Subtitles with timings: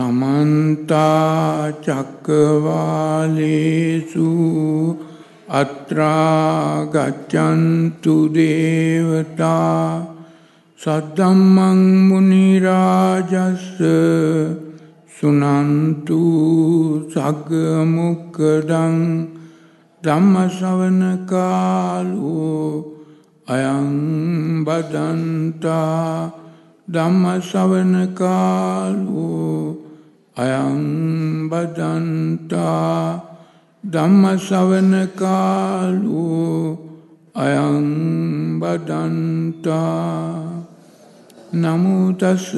[0.00, 2.28] සමන්තා චක්කවාලේසු
[5.52, 9.84] අත්‍රා ගච්ඡන්තු දේවතා
[10.80, 13.66] සද්දම්මං මුනි රාජස්ස
[15.16, 16.22] සුනන්තු
[17.12, 17.50] සග්ග
[17.86, 18.96] මුක්කඩං
[20.02, 22.72] ධම්ම ශ්‍රවණ කාලෝ
[23.48, 23.92] අයං
[24.64, 26.32] බදන්තා
[26.88, 29.79] ධම්ම ශ්‍රවණ කාලෝ
[30.40, 33.20] අයං බදන්තා
[33.84, 36.78] ධම්ම ශ්‍රවණ කාලෝ
[37.36, 40.60] අයං බදන්තා
[41.54, 42.54] නමෝ තස්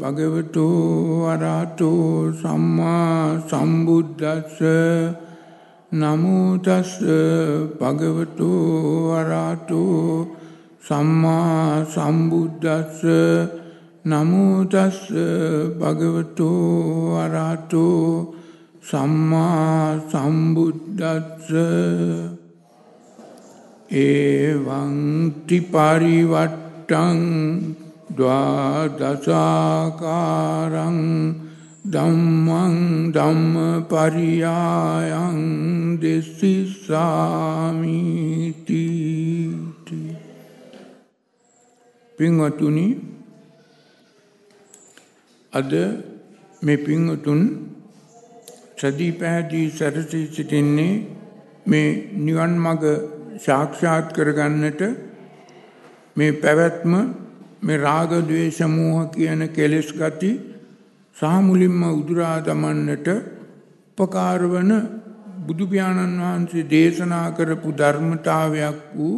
[0.00, 4.58] භගවතු අරහතෝ සම්මා සම්බුද්දස්ස
[5.92, 6.98] නමෝ තස්
[7.78, 8.50] භගවතු
[9.12, 10.26] අරහතෝ
[10.80, 13.63] සම්මා සම්බුද්දස්ස
[14.04, 14.98] නමෝ තස්
[15.78, 16.48] භගවතු
[17.16, 18.34] අරහතෝ
[18.82, 21.48] සම්මා සම්බුද්දස්ස.
[23.90, 24.98] එවං
[25.46, 27.20] ත්‍රිපරිවට්ටං
[28.10, 29.00] ද්වාදසාකාරං
[31.86, 32.76] ධම්මං
[33.12, 33.56] ධම්ම
[33.88, 35.40] පරියායං
[36.02, 37.24] දෙසිස්සාමිති
[42.18, 43.13] පින්වතුනි
[45.54, 45.72] අද
[46.62, 47.42] මේ පින්වතුන්
[48.76, 50.94] සදී පැහැදී සැරසී සිටින්නේ
[51.66, 51.88] මේ
[52.20, 52.84] නිවන් මඟ
[53.38, 54.82] සාක්ෂාත් කරගන්නට
[56.16, 56.92] මේ පැවැත්ම
[57.62, 60.32] මේ රාග ද්වේෂ මෝහ කියන කෙලෙස් ගති
[61.16, 63.08] සහ මුලින්ම උදුරා දමන්නට
[63.98, 64.72] උපකාර වන
[65.46, 69.14] බුදු පියාණන් වහන්සේ දේශනා කරපු ධර්මතාවයක් වූ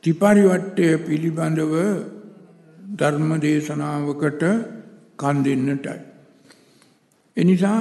[0.00, 1.74] ත්‍රිපරිවට්ටය පිළිබඳව
[2.98, 4.44] ධර්ම දේශනාවකට
[5.18, 5.98] කන් දෙන්නටයි.
[7.36, 7.80] එනිසා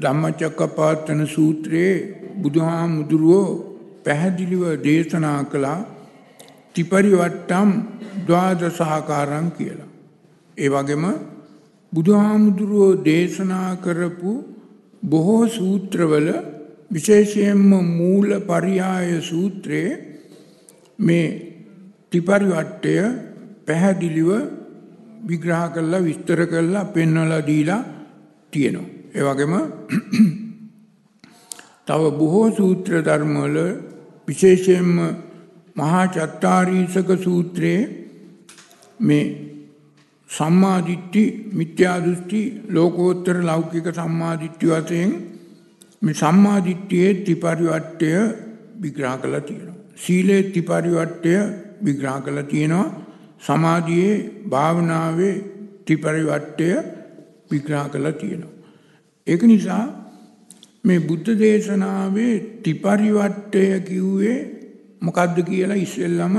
[0.00, 1.94] ධම්මචක්කපවත්තන සූත්‍රයේ
[2.42, 3.48] බුදුහාමුදුරුවෝ
[4.04, 5.78] පැහැදිලිව දේශනා කළා
[6.74, 7.70] ත්‍රිපරිවට්ටම්
[8.26, 9.90] ද්වාදසාකාරං කියලා.
[10.58, 11.06] ඒ වගේම
[11.92, 14.32] බුදුහාමුදුරුවෝ දේශනා කරපු
[15.02, 16.28] බොහෝ සූත්‍රවල
[16.90, 19.92] විශේෂයෙන්ම මූල පරියාය සූත්‍රයේ
[20.98, 21.26] මේ
[22.10, 22.94] ත්‍රිපරිවට්ටය
[23.66, 24.30] පැහැදිලිව
[25.26, 27.82] විග්‍රහ කරලා විස්තර කරලා පෙන්වලා දීලා
[28.52, 28.88] තියෙනවා.
[29.14, 29.54] ඒ වගේම
[31.86, 33.56] තව බොහෝ සූත්‍ර ධර්මවල
[34.28, 34.92] විශේෂයෙන්ම
[35.76, 37.82] මහා චත්තාරීසක සූත්‍රයේ
[39.00, 39.24] මේ
[40.30, 45.12] සම්මාදිට්ඨි මිත්‍යා දෘෂ්ටි ලෝකෝත්තර ලෞකික සම්මාදිට්ඨි වශයෙන්
[46.02, 48.10] මේ සම්මාදිට්ඨියේ ත්‍රිපරිවට්ටය
[48.82, 49.76] විග්‍රහ කරලා තියෙනවා.
[49.96, 51.34] සීලේ ත්‍රිපරිවට්ටය
[51.84, 53.05] විග්‍රහ කරලා තියෙනවා.
[53.40, 54.16] සමාධියේ
[54.48, 55.34] භාවනාවේ
[55.84, 56.68] ත්‍රිපරිවට්ටය
[57.50, 58.54] විග්‍රහ කරලා තියෙනවා.
[59.26, 59.84] ඒක නිසා
[60.84, 64.38] මේ බුද්ධ දේශනාවේ ත්‍රිපරිවට්ටය කිව්වේ
[65.00, 66.36] මොකද්ද කියලා ඉස්සෙල්ලම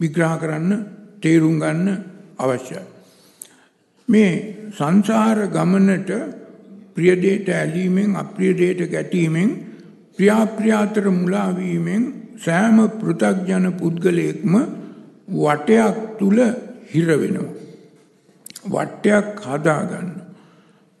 [0.00, 0.72] විග්‍රහ කරන්න
[1.20, 1.88] තේරුම් ගන්න
[2.38, 2.82] අවශ්‍යයි.
[4.08, 4.32] මේ
[4.70, 6.10] සංසාර ගමනට
[6.94, 9.50] ප්‍රිය දෙයට ඇලීමෙන් අප්‍රිය දෙයට ගැටීමෙන්
[10.18, 12.02] ප්‍රියාප්‍රියාතර මුලා වීමෙන්
[12.38, 14.54] සෑම පෘථග්ජන පුද්ගලයෙක්ම
[15.28, 16.38] වටයක් තුල
[16.86, 17.54] හිර වෙනවා.
[18.66, 20.08] වටයක් හදාගන්න.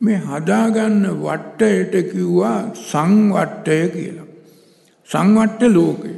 [0.00, 4.28] මේ හදාගන්න වටයට කිව්වා සංවට්ටය කියලා.
[5.08, 6.14] සංවට්ට ලෝකය.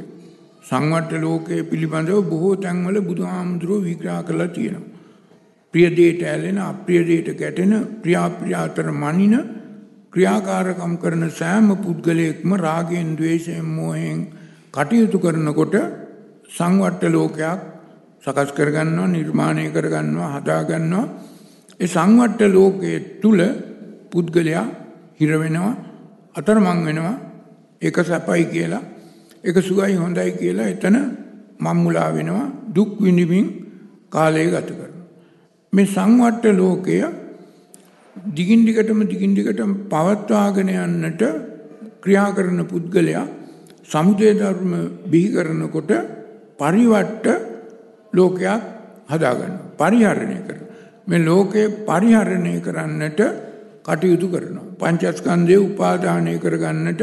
[0.63, 4.95] සංවට්ට ලෝකයේ පිළිබඳව බොහෝ තැන්වල බුදුහාමුදුරුවෝ විග්‍රහ කරලා තියෙනවා.
[5.73, 9.35] ප්‍රිය දෙයට ඇලෙන අප්‍රිය දෙයට ගැටෙන ප්‍රියාප්‍රියාතර මනින
[10.13, 14.19] ක්‍රියාකාරකම් කරන සෑම පුද්ගලයෙක්ම රාගයෙන් ද්වේෂයෙන් මෝහයෙන්
[14.73, 15.75] කටයුතු කරනකොට
[16.49, 17.74] සංවට්ට ලෝකයක්
[18.25, 21.05] සකස් කරගන්නවා නිර්මාණය කරගන්නවා හදාගන්නවා.
[21.79, 23.39] ඒ සංවට්ට ලෝකයේ තුල
[24.11, 24.65] පුද්ගලයා
[25.19, 25.73] හිර වෙනවා
[26.35, 27.15] අතරමං වෙනවා.
[27.81, 28.83] ඒක සැපයි කියලා
[29.43, 30.97] ඒක සුවයි හොඳයි කියලා එතන
[31.59, 33.47] මම්මුලා වෙනවා දුක් විඳින්මින්
[34.09, 35.05] කාලය ගත කරනවා.
[35.73, 36.97] මේ සංවට්ට ලෝකය
[38.35, 41.23] දිගින් දිගටම දිගින් දිගටම පවත්වාගෙන යන්නට
[42.03, 43.25] ක්‍රියා කරන පුද්ගලයා
[43.85, 44.73] සමුදය ධර්ම
[45.11, 45.91] බිහි කරනකොට
[46.59, 47.54] පරිවට්ට
[48.15, 48.61] ලෝකයක්
[49.09, 49.71] හදාගන්නවා.
[49.79, 50.73] පරිහරණය කරනවා.
[51.07, 53.21] මේ ලෝකේ පරිහරණය කරන්නට
[53.83, 54.65] කටයුතු කරනවා.
[54.79, 57.01] පංචස්කන්ධය උපාදානය කරගන්නට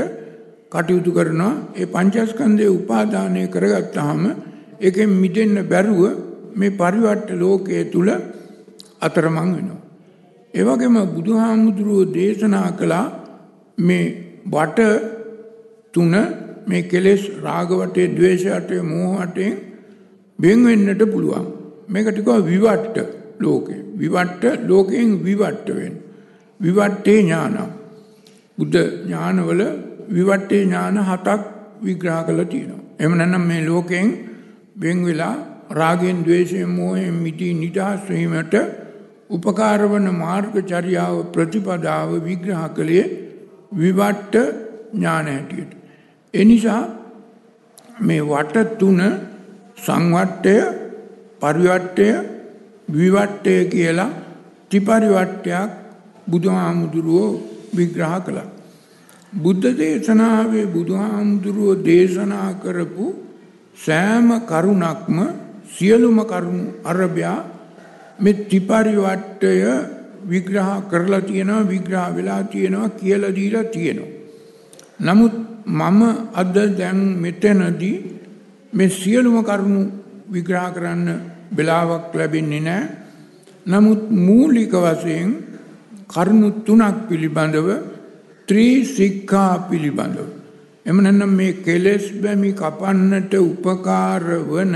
[0.73, 1.53] කටයුතු කරනවා.
[1.75, 4.23] ඒ පංචස්කන්ධය උපාදානය කරගත්තාම
[4.81, 6.03] ඒකෙන් මිදෙන්න බැරුව
[6.55, 8.09] මේ පරිවට්ට ලෝකයේ තුල
[9.01, 9.81] අතරමං වෙනවා.
[10.55, 13.07] ඒ වගේම බුදුහාමුදුරුවෝ දේශනා කළා
[13.79, 14.07] මේ
[14.47, 14.81] වට
[15.95, 16.15] තුන
[16.67, 19.51] මේ කෙලෙස් රාග වටේ, ద్వේෂ වටේ, මෝහ වටේ
[20.43, 21.47] වෙන් වෙන්නට පුළුවන්.
[21.89, 22.99] මේකට කිව්වා විවට්ට
[23.41, 23.81] ලෝකේ.
[23.97, 25.97] විවට්ට ලෝකයෙන් විවට්ට වෙන්න.
[26.61, 27.57] විවට්ටේ ඥාන.
[28.59, 29.63] බුද්ධ ඥානවල
[30.09, 31.41] විවට්ටේ ඥාන හතක්
[31.83, 32.83] විග්‍රහ කළා තියෙනවා.
[33.01, 34.09] එහෙම නැත්නම් මේ ලෝකයෙන්
[34.77, 35.35] වෙන් වෙලා
[35.71, 38.55] රාගෙන් ද්වේෂයෙන් මෝහයෙන් මිදී නිදහස් වීමට
[39.31, 43.05] උපකාර වන මාර්ගචර්යාව ප්‍රතිපදාව විග්‍රහ කළේ
[43.73, 44.35] විවට්ට
[44.93, 45.73] ඥාන හැටියට.
[46.35, 46.83] ඒ නිසා
[48.01, 49.01] මේ වට තුන
[49.83, 50.57] සංවට්ටය
[51.41, 52.09] පරිවට්ටය
[52.89, 54.11] විවට්ටය කියලා
[54.71, 55.71] ත්‍රිපරිවට්ටයක්
[56.27, 57.31] බුදුහාමුදුරුවෝ
[57.77, 58.49] විග්‍රහ කළා.
[59.35, 63.07] බුද්ධ දේශනාවේ බුදුහාමුදුරුවෝ දේශනා කරපු
[63.77, 65.19] සෑම කරුණක්ම
[65.69, 67.39] සියලුම කරුණු අරබයා
[68.19, 69.53] මේ ත්‍රිපරිවට්ටය
[70.25, 74.11] විග්‍රහ කරලා තියෙනවා විග්‍රහ වෙලා තියෙනවා කියලා දීලා තියෙනවා.
[75.01, 75.35] නමුත්
[75.67, 76.01] මම
[76.35, 77.97] අද දැන් මෙතනදී
[78.73, 79.81] මේ සියලුම කරුණු
[80.29, 81.09] විග්‍රහ කරන්න
[81.57, 82.89] වෙලාවක් ලැබෙන්නේ නැහැ.
[83.67, 85.29] නමුත් මූලික වශයෙන්
[86.09, 87.69] කරුණු තුනක් පිළිබඳව
[88.49, 90.29] ත්‍රිසික්ඛා පිළිබඳව.
[90.87, 94.75] එම නැත්නම් මේ කෙලෙස් බැමි කපන්නට උපකාර වන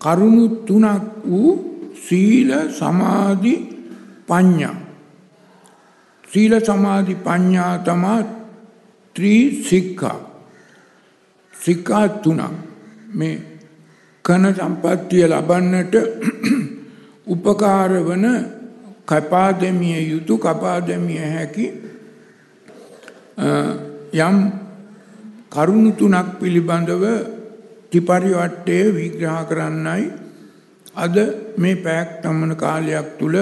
[0.00, 1.52] කරුණු තුනක් වූ
[2.06, 3.54] සීල සමාධි
[4.28, 4.76] පඤ්ඤා.
[6.24, 8.20] සීල සමාධි පඤ්ඤා තමා
[9.16, 10.20] ත්‍රිසික්ඛා
[11.54, 12.71] සික්ඛා තුනක්.
[13.12, 13.36] මේ
[14.24, 15.94] කන සම්පත්තිය ලබන්නට
[17.34, 18.26] උපකාර වන
[19.06, 21.66] කපා දෙමිය යුතු කපා දෙමිය හැකි
[24.20, 24.36] යම්
[25.50, 27.04] කරුණු තුනක් පිළිබඳව
[27.90, 30.04] ත්‍රිපරිවට්ටය විග්‍රහ කරන්නයි
[30.96, 31.16] අද
[31.56, 33.36] මේ පැයක් තමන කාලයක් තුල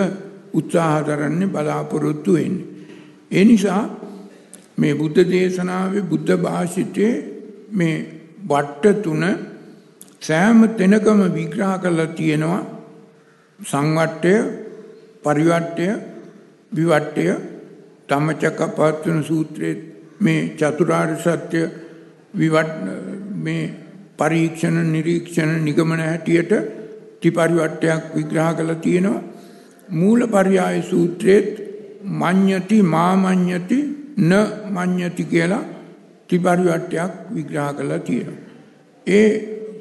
[0.53, 2.67] උත්සාහ දරන්නේ බලාපොරොත්තු වෙන්නේ.
[3.31, 3.83] ඒ නිසා
[4.79, 7.15] මේ බුද්ධ දේශනාවේ බුද්ධ භාෂිතයේ
[7.71, 7.97] මේ
[8.49, 9.23] වට්ට තුන
[10.23, 12.63] සෑම තැනකම විග්‍රහ කරලා තියෙනවා
[13.59, 14.35] සංවට්ටය
[15.25, 15.89] පරිවට්ටය
[16.73, 17.27] විවට්ටය
[18.09, 19.77] ධම්මචක්කපවත්තන සූත්‍රයේ
[20.21, 21.63] මේ චතුරාර්ය සත්‍ය
[22.35, 22.75] විවට
[23.37, 23.63] මේ
[24.19, 26.53] පරීක්ෂණ නිරීක්ෂණ නිගමන හැටියට
[27.21, 29.23] ත්‍රිපරිවට්ටයක් විග්‍රහ කරලා තියෙනවා.
[29.91, 31.51] මූල පරියාය සූත්‍රයේත්
[32.15, 33.79] මඤ්ඤති මාමඤ්ඤති
[34.19, 34.33] න
[34.69, 35.65] මඤ්ඤති කියලා
[36.29, 38.41] ත්‍රිපරිවට්ටයක් විග්‍රහ කරලා තියෙනවා.
[39.07, 39.29] ඒ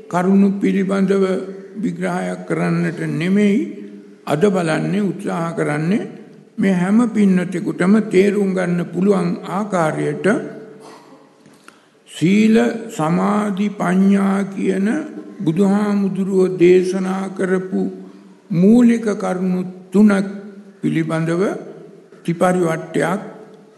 [0.09, 1.25] කරුණු පිළිබඳව
[1.77, 3.59] විග්‍රහයක් කරන්නට නෙමෙයි
[4.25, 6.09] අද බලන්නේ උත්සාහ කරන්නේ
[6.57, 10.27] මේ හැම පින්නතෙකුටම තේරුම් ගන්න පුළුවන් ආකාරයට
[12.09, 12.55] සීල
[12.89, 14.87] සමාධි පඤ්ඤා කියන
[15.39, 17.81] බුදුහාමුදුරුව දේශනා කරපු
[18.51, 20.27] මූලික කරුණු තුනක්
[20.81, 21.43] පිළිබඳව
[22.23, 23.21] ත්‍රිපරිවට්ටයක්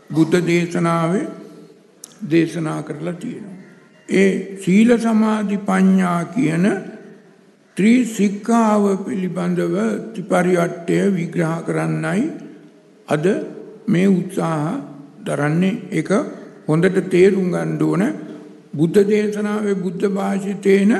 [0.09, 1.25] බුද්ධ දේශනාවේ
[2.27, 3.50] දේශනා කරලා තියෙනවා.
[4.13, 6.65] ඒ සීල සමාධි පඤ්ඤා කියන
[7.77, 9.75] ත්‍රිසික්ඛාව පිළිබඳව
[10.13, 12.23] ත්‍රිපරිවට්ටය විග්‍රහ කරන්නයි
[13.07, 13.25] අද
[13.87, 14.65] මේ උත්සාහ
[15.19, 15.81] දරන්නේ.
[15.91, 16.11] ඒක
[16.67, 18.03] හොඳට තේරුම් ගන්න ඕන.
[18.71, 20.91] බුද්ධ දේශනාවේ බුද්ධ භාෂිතේන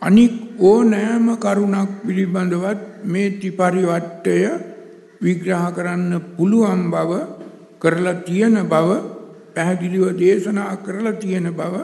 [0.00, 4.38] අනික් ඕනෑම කරුණක් පිළිබඳවත් මේ ත්‍රිපරිවට්ටය
[5.20, 7.10] විග්‍රහ කරන්න පුළුවන් බව
[7.80, 8.88] කරලා තියෙන බව
[9.54, 11.74] පැහැදිලිව දේශනා කරලා තියෙන බව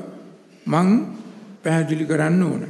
[0.73, 0.89] මං
[1.63, 2.63] පැහැදිලි කරන්න ඕන.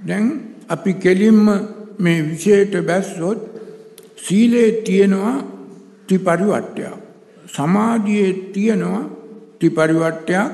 [0.00, 0.24] දැන්
[0.68, 1.42] අපි කෙලින්ම
[1.98, 3.40] මේ විශේෂයට බැස්සොත්
[4.18, 5.36] සීලේ තියෙනවා
[6.06, 6.94] ත්‍රිපරිවට්ටයක්.
[7.46, 9.02] සමාධියේ තියෙනවා
[9.58, 10.52] ත්‍රිපරිවට්ටයක්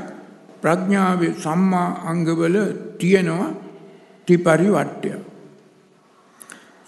[0.63, 2.57] ප්‍රඥාවේ සම්මා අංගවල
[2.99, 3.51] තියෙනවා
[4.29, 5.11] ත්‍රිපරිවට්ටය.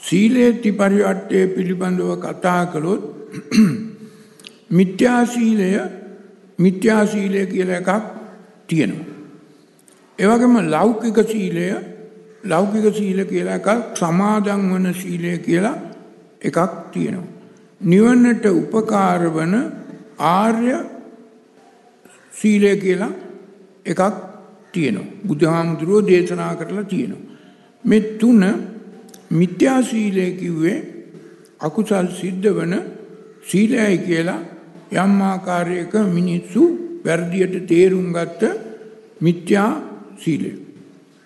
[0.00, 3.02] සීලේ ත්‍රිපරිවට්ටය පිළිබඳව කතා කළොත්
[4.76, 5.68] මිත්‍යා සීලය
[6.59, 7.90] මිත්‍යා සීලය කියලා එකක්
[8.68, 9.12] තියෙනවා.
[10.19, 11.66] ඒ වගේම ලෞකික සීලය
[12.45, 15.76] ලෞකික සීල කියලා එකක් සමාදන් වන සීලය කියලා
[16.40, 16.59] එකක්
[16.92, 17.31] තියෙනවා.
[17.81, 19.54] නිවන්නට උපකාර වන
[20.19, 20.73] ආර්ය
[22.33, 23.12] සීලය කියලා
[23.87, 24.02] එකක්
[24.73, 25.12] තියෙනවා.
[25.26, 27.28] බුදුහාමුදුරුවෝ දේශනා කරලා තියෙනවා.
[27.85, 28.42] මේ තුන
[29.31, 30.78] මිත්‍යා සීලය කිව්වේ
[31.61, 32.75] අකුසල් සිද්ධ වන
[33.42, 34.40] සීලයයි කියලා
[34.95, 36.62] යම් ආකාරයක මිනිස්සු
[37.04, 38.42] වැරදියට තේරුම් ගත්ත
[39.21, 39.91] මිත්‍යා
[40.22, 40.50] සීලය.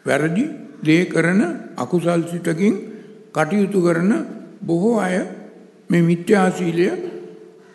[0.06, 0.44] වැරදි
[0.82, 1.40] දේ කරන
[1.76, 2.74] අකුසල් සිතකින්
[3.32, 4.12] කටයුතු කරන
[4.62, 5.16] බොහෝ අය
[5.90, 6.86] මේ මිත්‍යා සීලය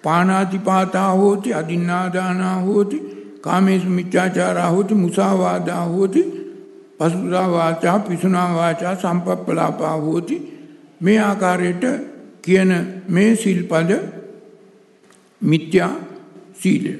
[0.04, 2.98] පානාතිපාතා හෝති අදින්නාදානා හෝති
[3.42, 6.22] කාමේසු මිත්‍යාචාරා හෝති මුසාවාදා හෝති
[7.00, 10.36] පසුසා වාචා පිසුනා වාචා සම්පප්පලාපා හෝති.
[11.02, 11.84] මේ ආකාරයට
[12.42, 12.72] කියන
[13.08, 13.92] මේ සිල්පද
[15.42, 15.94] මිත්‍යා
[16.54, 16.94] සීලය.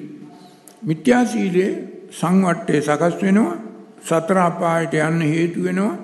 [0.84, 1.72] මිත්‍යා සීලේ
[2.12, 3.58] සංවට්ටේ සකස් වෙනවා.
[4.02, 5.96] සතර අපායට යන්න හේතු වෙනවා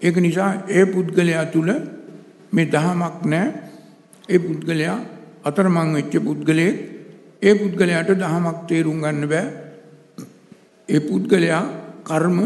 [0.00, 1.70] ඒක නිසා ඒ පුද්ගලයා තුල
[2.52, 3.52] මේ දහමක් නැහැ
[4.28, 4.98] ඒ පුද්ගලයා
[5.44, 6.76] අතරමං වෙච්ච පුද්ගලයෙක්
[7.42, 9.46] ඒ පුද්ගලයාට දහමක් තේරුම් ගන්න බෑ.
[10.88, 11.62] ඒ පුද්ගලයා
[12.02, 12.38] කර්ම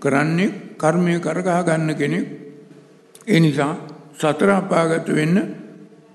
[0.00, 2.26] කරන්නේ කර්මය කරගහ ගන්න කෙනෙක්.
[3.26, 3.72] ඒ නිසා
[4.14, 5.36] සතර අපාගත වෙන්න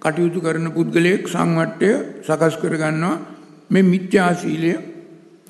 [0.02, 1.90] කටයුතු කරන පුද්ගලයෙක් සංවට්ටය
[2.24, 3.16] සකස් කරගන්නවා
[3.70, 4.72] මේ මිත්‍යා සීලය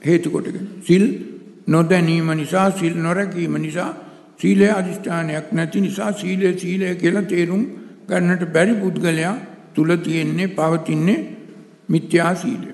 [0.01, 0.67] හේතු කොටගෙන.
[0.81, 1.05] සිල්
[1.73, 3.89] නොදැනීම නිසා සිල් නොරැකීම නිසා
[4.39, 7.63] සීලය අධිෂ්ඨානයක් නැති නිසා සීලය සීලය කියලා තේරුම්
[8.09, 9.35] ගන්නට බැරි පුද්ගලයා
[9.75, 11.19] තුල තියෙන්නේ පවතින්නේ
[11.89, 12.71] මිත්‍යා සීලය.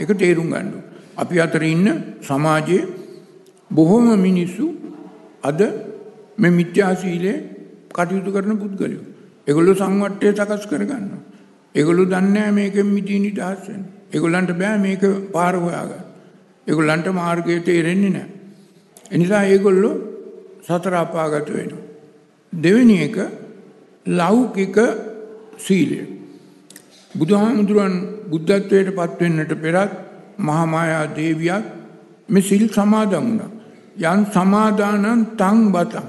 [0.00, 0.72] ඒක තේරුම් ගන්න.
[1.16, 1.88] අපි අතර ඉන්න
[2.22, 2.88] සමාජයේ
[3.70, 4.66] බොහොම මිනිස්සු
[5.42, 5.60] අද
[6.38, 7.32] මේ මිත්‍යා සීලය
[7.90, 9.04] කටයුතු කරන පුද්ගලයෝ.
[9.48, 11.22] ඒගොල්ලෝ සංවට්ටය සකස් කරගන්නවා.
[11.74, 13.84] ඒගොල්ලෝ දන්නේ නැහැ මේකෙන් මිදී නිදහස් වෙන්න.
[14.14, 15.02] ඒගොල්ලන්ට බෑ මේක
[15.32, 16.04] පාර හොයාගන්න.
[16.66, 18.37] ඒගොල්ලන්ට මාර්ගය තේරෙන්නේ නැහැ.
[19.10, 19.94] එනිසා ඒගොල්ලෝ
[20.66, 21.84] සතර අපාගත වෙනවා.
[22.52, 23.16] දෙවෙනි එක
[24.06, 24.76] ලෞකික
[25.58, 25.98] සීලය.
[27.14, 27.94] බුදුහාමුදුරන්
[28.30, 29.92] බුද්ධත්වයට පත්වෙන්නට පෙරත්
[30.38, 31.64] මහාමායා දේවියත්
[32.28, 33.50] මේ සිල් සමාදන් වුණා.
[34.06, 36.06] යන් සමාදානං තං බතං.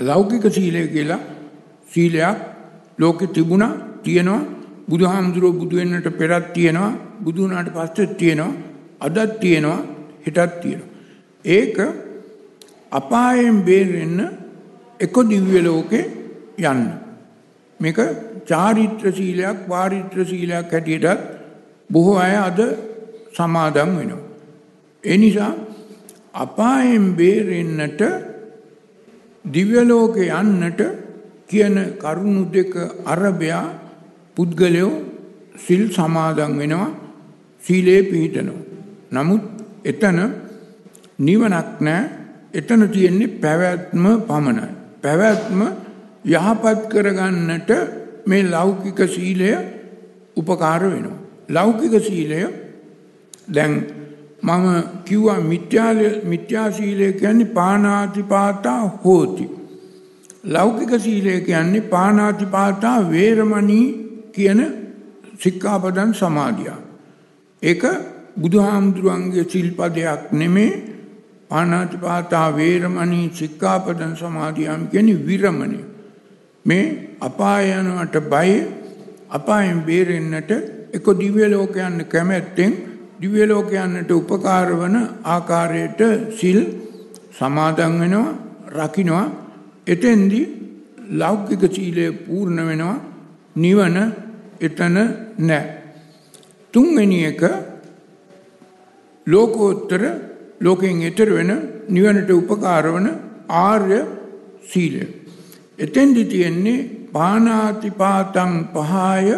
[0.00, 1.20] ලෞකික සීලය කියලා
[1.88, 2.36] සීලයක්
[2.98, 4.42] ලෝකෙ තිබුණා තියෙනවා
[4.88, 8.52] බුදුහාමුදුරුව බුදු වෙන්නට පෙරත් තියෙනවා බුදු වුණාට පස්සෙත් තියෙනවා
[9.00, 9.80] අදත් තියෙනවා
[10.26, 10.95] හෙටත් තියෙනවා.
[11.46, 11.76] ඒක
[12.90, 14.18] අපායෙන් බේරෙන්න
[15.00, 16.04] එක දිව්‍ය ලෝකේ
[16.58, 16.82] යන්න.
[17.80, 17.98] මේක
[18.46, 21.20] චාරිත්‍ර සීලයක් වාරිත්‍ර සීලයක් හැටියටත්
[21.90, 22.60] බොහෝ අය අද
[23.36, 24.22] සමාදන් වෙනවා.
[25.04, 25.52] ඒ නිසා
[26.34, 28.00] අපායෙන් බේරෙන්නට
[29.44, 30.80] දිව්‍ය ලෝකේ යන්නට
[31.48, 32.72] කියන කරුණු දෙක
[33.04, 33.66] අරබයා
[34.36, 34.94] පුද්ගලයෝ
[35.56, 36.90] සිල් සමාදන් වෙනවා
[37.62, 38.64] සීලේ පිහිටනවා.
[39.12, 39.44] නමුත්
[39.84, 40.18] එතන
[41.18, 42.10] නිවනක් නැහැ.
[42.54, 44.68] එතන තියෙන්නේ පැවැත්ම පමණයි.
[45.02, 45.60] පැවැත්ම
[46.26, 47.70] යහපත් කරගන්නට
[48.26, 49.50] මේ ලෞකික සීලය
[50.36, 51.18] උපකාර වෙනවා.
[51.48, 52.40] ලෞකික සීලය
[53.54, 53.74] දැන්
[54.42, 54.64] මම
[55.04, 59.46] කිව්වා මිත්‍යාල මිත්‍යා සීලය කියන්නේ පානාතිපාතා හෝති.
[60.44, 63.86] ලෞකික සීලය කියන්නේ පානාතිපාතා වේරමණී
[64.32, 64.60] කියන
[65.38, 66.80] සික්ඛාපදං සමාදියා.
[67.62, 67.82] ඒක
[68.40, 70.95] බුදුහාමුදුරන්ගේ සිල්පදයක් නෙමේ
[71.50, 75.78] පානාතිපාතා වේරමණී සික්ඛාපදං සමාදියාම් කියන්නේ විරමණය.
[76.64, 76.84] මේ
[77.20, 78.50] අපාය යනවට බය
[79.30, 80.50] අපායෙන් බේරෙන්නට
[80.92, 82.72] එක දිව්‍ය ලෝකයන් කැමැත්තෙන්
[83.20, 86.00] දිව්‍ය ලෝකයන්ට උපකාර වන ආකාරයට
[86.38, 86.60] සිල්
[87.32, 88.28] සමාදන් වෙනවා
[88.76, 89.26] රකින්නවා
[89.86, 90.42] එතෙන්දි
[91.12, 92.96] ලෞකික සීලය පූර්ණ වෙනවා
[93.56, 93.96] නිවන
[94.60, 94.96] එතන
[95.40, 95.64] නැහැ
[96.74, 97.42] තුන්වෙනි එක
[99.26, 100.02] ලෝකෝත්තර
[100.60, 101.52] ලෝකයෙන් එතර වෙන
[101.88, 103.08] නිවනට උපකාර වන
[103.60, 104.00] ආර්ය
[104.62, 105.04] සීලය
[105.78, 106.78] එතෙන්දි තියෙන්නේ
[107.12, 109.36] පානාතිපාතං පහය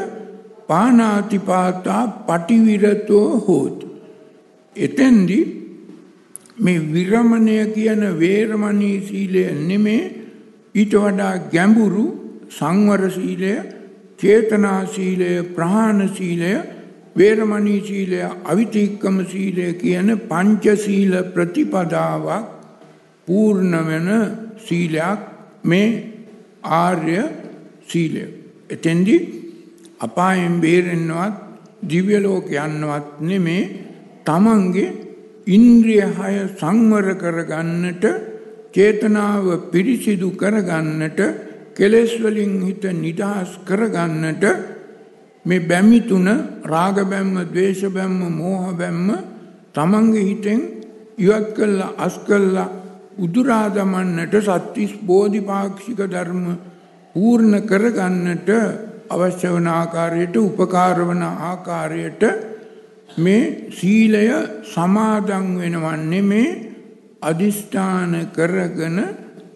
[0.66, 3.86] පානාතිපාතා පටිවිරතෝ හෝති.
[4.76, 5.38] එතෙන්දි
[6.58, 10.02] මේ විරමණය කියන වේරමණී සීලය නෙමේ
[10.74, 12.06] ඊට වඩා ගැඹුරු
[12.48, 13.54] සංවර සීලය,
[14.16, 16.52] චේතනා සීලය, ප්‍රහාණ සීලය,
[17.18, 22.46] වේරමණී සීලය, අවිතික්කම සීලය කියන පංච සීල ප්‍රතිපදාවක්
[23.28, 24.08] පූර්ණ වෙන
[24.66, 25.20] සීලයක්
[25.64, 25.88] මේ
[26.62, 27.18] ආර්ය
[27.88, 28.24] සීලය.
[28.70, 29.20] එතෙන්දී
[30.00, 31.34] අපායෙන් බේරෙන්නවත්
[31.82, 33.68] දිව්‍ය ලෝක යන්නවත් නෙමේ
[34.26, 34.94] තමන්ගේ
[35.48, 38.04] ඉන්ද්‍රිය හය සංවර කරගන්නට
[38.74, 41.20] චේතනාව පිරිසිදු කරගන්නට
[41.76, 44.44] කෙලෙස් වලින් හිත නිදහස් කරගන්නට
[45.48, 46.26] මේ බැමි තුන
[46.64, 49.08] රාග බැම්ම, ද්වේෂ බැම්ම, මෝහ බැම්ම
[49.74, 50.60] තමන්ගේ හිතෙන්
[51.18, 52.68] ඉවත් කළා අස් කළා
[53.18, 56.44] උදුරා දමන්නට සත්‍විස් බෝධිපාක්ෂික ධර්ම
[57.14, 58.50] පූර්ණ කරගන්නට
[59.10, 62.22] අවශ්‍ය වන ආකාරයට උපකාර වන ආකාරයට
[63.16, 64.24] මේ සීලය
[64.64, 66.50] සමාදන් වෙනවන්නේ මේ
[67.22, 68.98] අදිෂ්ඨාන කරගෙන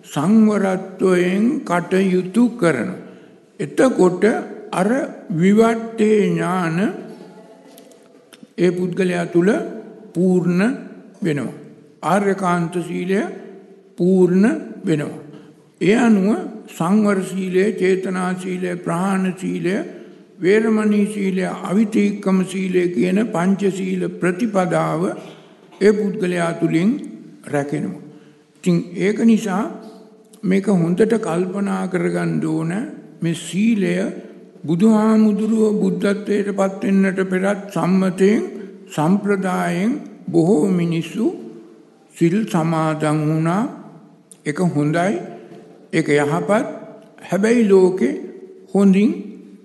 [0.05, 2.91] සංවරත්වයෙන් කටයුතු කරන.
[3.61, 4.25] එතකොට
[4.73, 4.89] අර
[5.37, 6.79] විවට්ටේ ඥාන
[8.59, 9.51] ඒ පුද්ගලයා තුළ
[10.15, 10.63] පූර්ණ
[11.25, 11.59] වෙනවා.
[12.03, 13.21] ආර්යකාන්ත සීලය
[13.99, 14.47] පූර්ණ
[14.87, 15.21] වෙනවා.
[15.81, 16.29] ඒ අනුව
[16.69, 19.75] සංවර සීලය, චේතනා සීලය, ප්‍රහාණ සීලය,
[20.41, 25.03] වේරමණී සීලය, අවිතීක්කම සීලය කියන පංච සීල ප්‍රතිපදාව
[25.81, 26.91] ඒ පුද්ගලයා තුලින්
[27.45, 28.03] රැකෙනවා.
[28.57, 29.63] ඉතින් ඒක නිසා
[30.43, 32.73] මේක හොඳට කල්පනා කරගන්න ඕන
[33.23, 33.95] මේ සීලය
[34.65, 38.43] බුදුහාමුදුරුව බුද්ධත්වයට පත් වෙන්නට පෙරත් සම්මතයෙන්
[38.89, 39.93] සම්ප්‍රදායෙන්
[40.29, 41.27] බොහෝ මිනිස්සු
[42.15, 43.63] සිල් සමාදන් වුණා
[44.47, 45.13] ඒක හොඳයි
[45.93, 46.67] ඒක යහපත්
[47.23, 48.15] හැබැයි ලෝකේ
[48.73, 49.11] හොඳින්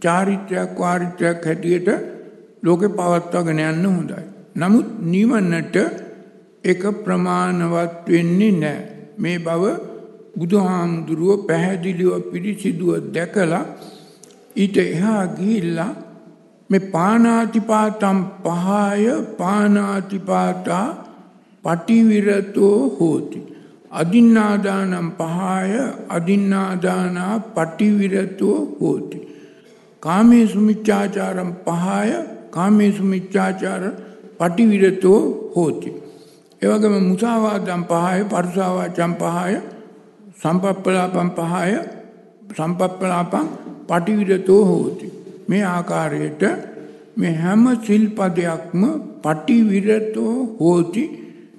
[0.01, 1.89] චාරිත්‍රයක් වාරිත්‍රයක් හැටියට
[2.63, 4.23] ලෝකෙ පවත්වාගෙන යන්න හොඳයි.
[4.55, 5.75] නමුත් නිවන්නට
[6.63, 8.85] එක ප්‍රමාණවත් වෙන්නේ නැහැ.
[9.17, 9.63] මේ බව
[10.37, 13.63] බුදුහාමුදුරුව පැහැදිලිව පිළිසිදුව දැකලා
[14.57, 15.93] ඊට එහා ගිහිල්ලා
[16.69, 20.87] මේ පානාතිපාතම් පහය පානාතිපාතා
[21.63, 23.39] පටිවිරතෝ හෝති.
[23.91, 29.19] අදින්නාදානම් පහය අදින්නාදානා පටිවිරතෝ හෝති.
[30.03, 32.09] කාමේ සුමිච්චාචාරම් පහය
[32.49, 33.83] කාමේ සුමිච්චාචාර
[34.37, 35.21] පටිවිරතෝ
[35.55, 35.89] හෝති.
[36.61, 39.55] එවගේම මුසාවාදම් පහය පරුසාවාචම් පහය
[40.35, 41.71] සම්පප්පලාපම් පහය
[42.51, 43.47] සම්පප්පලාපම්
[43.87, 45.07] පටිවිරතෝ හෝති.
[45.47, 46.43] මේ ආකාරයට
[47.17, 48.81] මේ හැම සිල්පදයක්ම
[49.23, 51.03] පටිවිරතෝ හෝති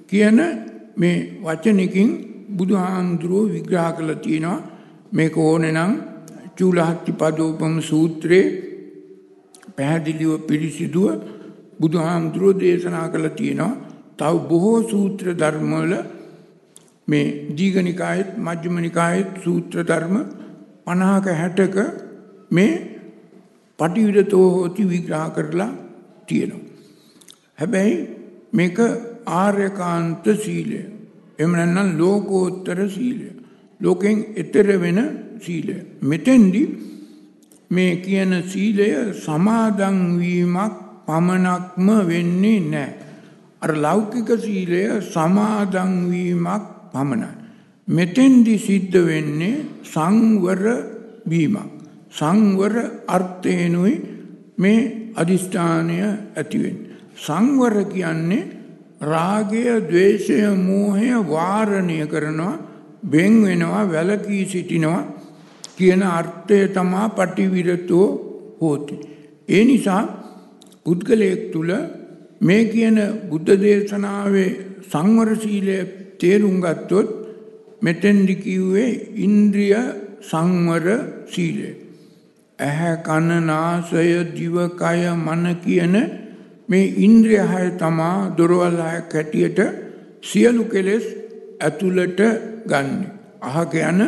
[0.07, 0.39] කියන
[0.97, 2.09] මේ වචනකින්
[2.51, 4.59] බුදුහාමුදුරුව විග්‍රහ කළ තියෙනවා
[5.11, 5.93] මේක ඕනේ නම්
[6.57, 8.47] චූලහත්ති පදෝපම සූත්‍රයේ
[9.75, 11.09] පැහැදිලිව පිළිසිදුව
[11.79, 13.73] බුදුහාමුදුරුව දේශනා කළ තියෙනවා
[14.19, 15.93] තව බොහෝ සූත්‍ර ධර්මවල
[17.07, 17.25] මේ
[17.57, 20.15] දීඝනිකායෙත් මජ්ක්‍ධිමනිකායෙත් සූත්‍ර ධර්ම
[20.87, 21.77] 50ක 60ක
[22.51, 22.71] මේ
[23.79, 25.71] පටිවිරතෝ හෝති විග්‍රහ කරලා
[26.27, 26.69] තියෙනවා.
[27.59, 27.95] හැබැයි
[28.53, 28.77] මේක
[29.25, 30.81] ආර්යකාන්ත සීලය.
[31.39, 33.29] එහෙම නැත්නම් ලෝකෝත්තර සීලය.
[33.81, 34.99] ලෝකෙන් එතර වෙන
[35.41, 35.75] සීලය.
[36.01, 36.63] මෙතෙන්දි
[37.69, 38.89] මේ කියන සීලය
[39.25, 40.75] සමාදන් වීමක්
[41.05, 42.93] පමණක්ම වෙන්නේ නැහැ.
[43.61, 44.81] අර ලෞකික සීලය
[45.13, 47.31] සමාදන් වීමක් පමණයි.
[47.87, 50.63] මෙතෙන්දි සිද්ධ වෙන්නේ සංවර
[51.29, 51.78] වීමක්.
[52.11, 52.75] සංවර
[53.07, 53.95] අර්ථේනුයි
[54.57, 54.79] මේ
[55.15, 55.97] අදිෂ්ඨානය
[56.35, 56.97] ඇතිවෙන්නේ.
[57.17, 58.49] සංවර කියන්නේ
[59.01, 62.59] රාගය, ద్వේෂය, මෝහය වාරණය කරනවා,
[63.11, 65.03] වෙන් වෙනවා, වැළකී සිටිනවා
[65.77, 68.07] කියන අර්ථය තමයි පටිවිරතෝ
[68.61, 68.95] හෝති.
[69.47, 70.01] ඒ නිසා
[70.83, 71.69] පුද්ගලයෙක් තුල
[72.41, 72.97] මේ කියන
[73.29, 74.49] බුද්ධ දේශනාවේ
[74.91, 75.77] සංවර සීලය
[76.19, 77.09] තේරුම් ගත්තොත්
[77.81, 79.75] මෙතෙන්දි කිව්වේ ඉන්ද්‍රිය
[80.21, 80.87] සංවර
[81.27, 81.69] සීලය.
[82.59, 85.95] ඇහැ කන නාසය දිව කය මන කියන
[86.69, 89.59] මේ ඉන්ද්‍රිය හය තමා දොරවල් හයක් හැටියට
[90.21, 91.05] සියලු කෙලෙස්
[91.59, 92.19] ඇතුළට
[92.69, 92.89] ගන්න.
[93.41, 94.01] අහක යන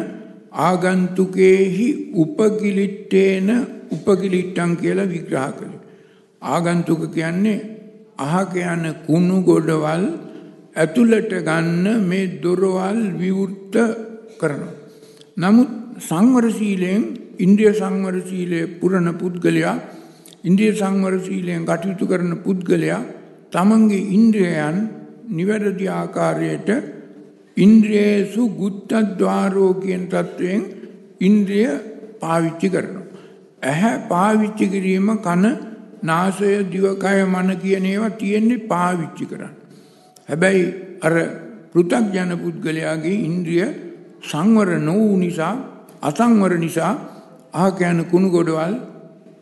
[0.59, 3.49] ආගන්තුකේහි උපකිලිට්ටේන
[3.91, 5.81] උපකිලිට්ටන් කියලා විග්‍රහ කළේ.
[6.41, 7.59] ආගන්තුක කියන්නේ
[8.19, 10.05] අහක යන කුණු ගොඩවල්
[10.75, 13.75] ඇතුළට ගන්න මේ දොරවල් විවෘත
[14.39, 14.75] කරනවා.
[15.37, 17.03] නමුත් සංවර සීලයෙන්
[17.45, 19.75] ඉන්ද්‍රිය සංවර සීලයේ පුරණ පුද්ගලයා
[20.43, 23.01] ඉන්ද්‍රිය සංවර සීලයෙන් කටයුතු කරන පුද්ගලයා
[23.51, 24.77] තමන්ගේ ඉන්ද්‍රියයන්
[25.29, 26.69] නිවැරදි ආකාරයට
[27.57, 30.63] ඉන්ද්‍රියේසු ගුත්තද්වාරෝ කියන තත්වයෙන්
[31.19, 31.67] ඉන්ද්‍රිය
[32.19, 33.05] පාවිච්චි කරනවා.
[33.63, 35.45] ඇහැ පාවිච්චි කිරීම කන
[36.03, 39.53] නාසය දිවකය මන කියන ඒවා තියෙන්නේ පාවිච්චි කරන්න.
[40.29, 40.65] හැබැයි
[41.01, 41.13] අර
[41.73, 43.67] පෘථග්ජන පුද්ගලයාගේ ඉන්ද්‍රිය
[44.23, 45.53] සංවර නොවූ නිසා
[46.01, 46.93] අසංවර නිසා
[47.53, 48.75] අහ කියන කුණු ගොඩවල්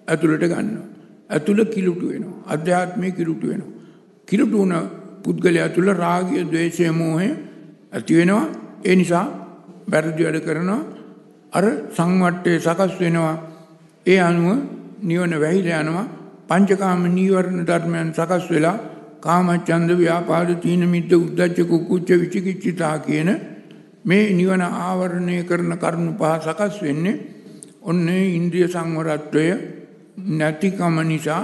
[0.08, 0.86] ඇතුළට ගන්නවා.
[1.30, 2.38] ඇතුළ කිලුටු වෙනවා.
[2.48, 3.76] අධ්‍යාත්මය කිලුටු වෙනවා.
[4.28, 4.76] කිලුටු වුණ
[5.24, 7.30] පුද්ගලයා තුළ රාගය, ద్వේෂය, මෝහය
[7.92, 8.46] ඇති වෙනවා.
[8.86, 9.26] ඒ නිසා
[9.88, 10.82] වැරදි වැඩ කරනවා.
[11.54, 13.36] අර සංවට්ටේ සකස් වෙනවා.
[14.06, 14.48] ඒ අනුව
[15.02, 16.08] නිවන වැහිලා යනවා.
[16.50, 18.78] පංචකාම නීවරණ ධර්මයන් සකස් වෙලා
[19.22, 23.30] කාමච්ඡන්ද ව්‍යාපාද තීන මිද්ද උද්ධච්ච කුක්කුච්ච විචිකිච්ඡිතා කියන
[24.04, 27.20] මේ නිවන ආවරණය කරන කරුණු පහ සකස් වෙන්නේ
[27.90, 29.46] ඔන්නේ ඉන්ද්‍රිය සංවරත්වය
[30.32, 31.44] නැතිකම නිසා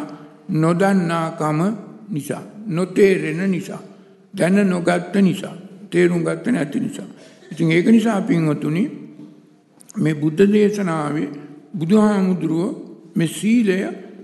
[0.53, 1.60] නොදන්නාකම
[2.10, 3.81] නිසා නොතේරෙන නිසා
[4.34, 5.55] දැන නොගත්ත නිසා
[5.89, 7.08] තේරුම් ගත්ත නැති නිසා.
[7.51, 8.84] ඉතින් ඒක නිසා පින්වතුනි
[9.95, 11.29] මේ බුද්ධ දේශනාවේ
[11.73, 12.75] බුදුහාමුදුරුව
[13.15, 13.77] මේ සීලය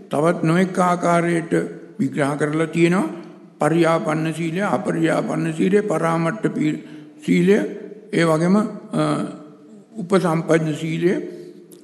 [0.09, 1.51] තවත් නොඑක ආකාරයට
[1.99, 3.21] විග්‍රහ කරලා තියෙනවා.
[3.59, 6.55] පරියාපන්න සීලය අපරියාපන්න සීලය පරාමට්ට
[7.21, 7.57] සීලය
[8.11, 8.55] ඒ වගේම
[9.93, 11.13] උපසම්පන්න සීලය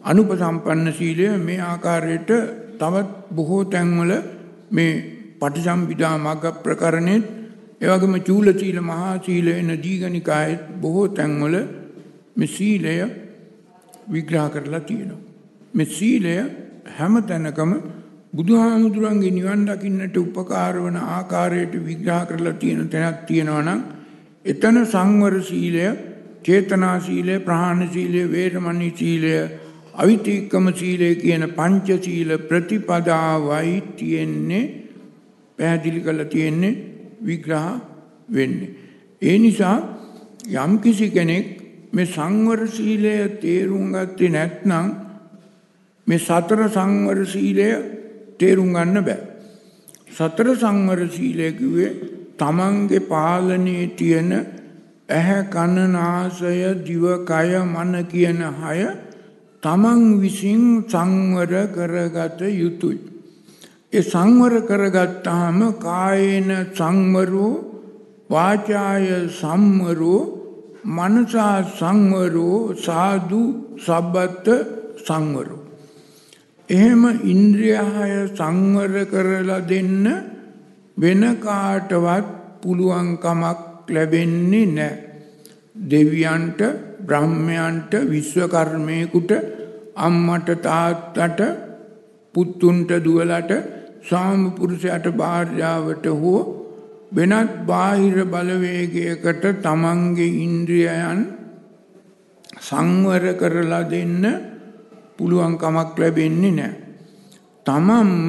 [0.04, 2.30] අනුපසම්පන්න සීලය මේ ආකාරයට
[2.78, 4.12] තවත් බොහෝ තැන්වල
[4.72, 4.92] මේ
[5.40, 7.26] පටිසම්භිදා මග්ග ප්‍රකරණෙත්
[7.82, 11.56] එවැගේම චූල සීල මහා සීල එන දීඝනිකායෙත් බොහෝ තැන්වල
[12.36, 12.96] මේ සීලය
[14.10, 15.22] විග්‍රහ කරලා තියෙනවා.
[15.74, 16.36] මේ සීලය
[16.98, 17.72] හැම තැනකම
[18.34, 23.82] බුදුහාමුදුරන්ගේ නිවන් දකින්නට උපකාර වන ආකාරයට විග්‍රහ කරලා තියෙන තැනක් තියෙනවා නම්
[24.46, 25.86] එතන සංවර සීලය,
[26.44, 29.34] චේතනා සීලය, ප්‍රහාණ සීලය, වේරමණී සීලය
[29.98, 34.64] අවිතික්කම සීලය කියන පංච සීල ප්‍රතිපදාවයි තියෙන්නේ
[35.60, 36.74] පැහැදිලි කරලා තියෙන්නේ
[37.22, 37.70] විග්‍රහ
[38.30, 38.76] වෙන්නේ.
[39.22, 39.78] ඒ නිසා
[40.56, 41.48] යම්කිසි කෙනෙක්
[41.92, 44.86] මේ සංවර සීලය තේරුම් ගත්තේ නැත්නම්
[46.08, 47.68] මේ සතර සංවර සීලය
[48.38, 49.20] තේරුම් ගන්න බෑ.
[50.10, 51.92] සතර සංවර සීලය කිව්වේ
[52.38, 54.32] තමන්ගේ පාලනයේ තියෙන
[55.10, 56.56] ඇහැ කන නාසය
[56.86, 58.80] දිවකය මන කියන හය
[59.64, 63.00] තමන් විසින් සංවර කරගත යුතුයි.
[63.90, 67.54] ඒ සංවර කරගත්තාම කායේන සංවරෝ
[68.30, 70.22] වාචාය සම්වරෝ
[70.88, 73.42] මනසා සංවරෝ සාදු
[73.78, 74.48] සබ්බත්
[75.06, 75.62] සංවරෝ
[76.70, 80.06] එහෙම ඉන්ද්‍රියහය සංවර කරලා දෙන්න
[80.98, 82.28] වෙන කාටවත්
[82.62, 85.08] පුළුවන්කමක් ලැබෙන්නේ නැහැ.
[85.90, 86.62] දෙවියන්ට
[87.00, 89.32] බ්‍රහ්මයන්ට විශ්වකර්මයෙකුට
[89.98, 91.42] අම්මට තාත්තට
[92.34, 93.52] පුත්තුන්ට දුවලට
[94.04, 96.40] සාමපුරුෂයට භාර්යාවට හෝ
[97.12, 101.22] වෙනත් බාහිර බලවේගයකට තමන්ගේ ඉන්ද්‍රියයන්
[102.60, 104.24] සංවර කරලා දෙන්න
[105.18, 106.76] පුළුවන් කමක් ලැබෙන්නේ නැහැ.
[107.66, 108.28] තමන්ම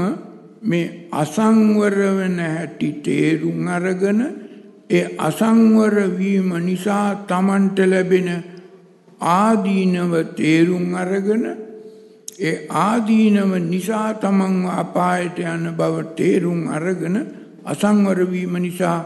[0.63, 4.21] මේ අසංවර වෙන හැටි තේරුම් අරගෙන
[4.91, 8.29] ඒ අසංවර වීම නිසා තමන්ට ලැබෙන
[9.21, 11.45] ආදීනව තේරුම් අරගෙන
[12.41, 17.17] ඒ ආදීනව නිසා තමන්ව අපායට යන බව තේරුම් අරගෙන
[17.65, 18.99] අසංවර වීම නිසා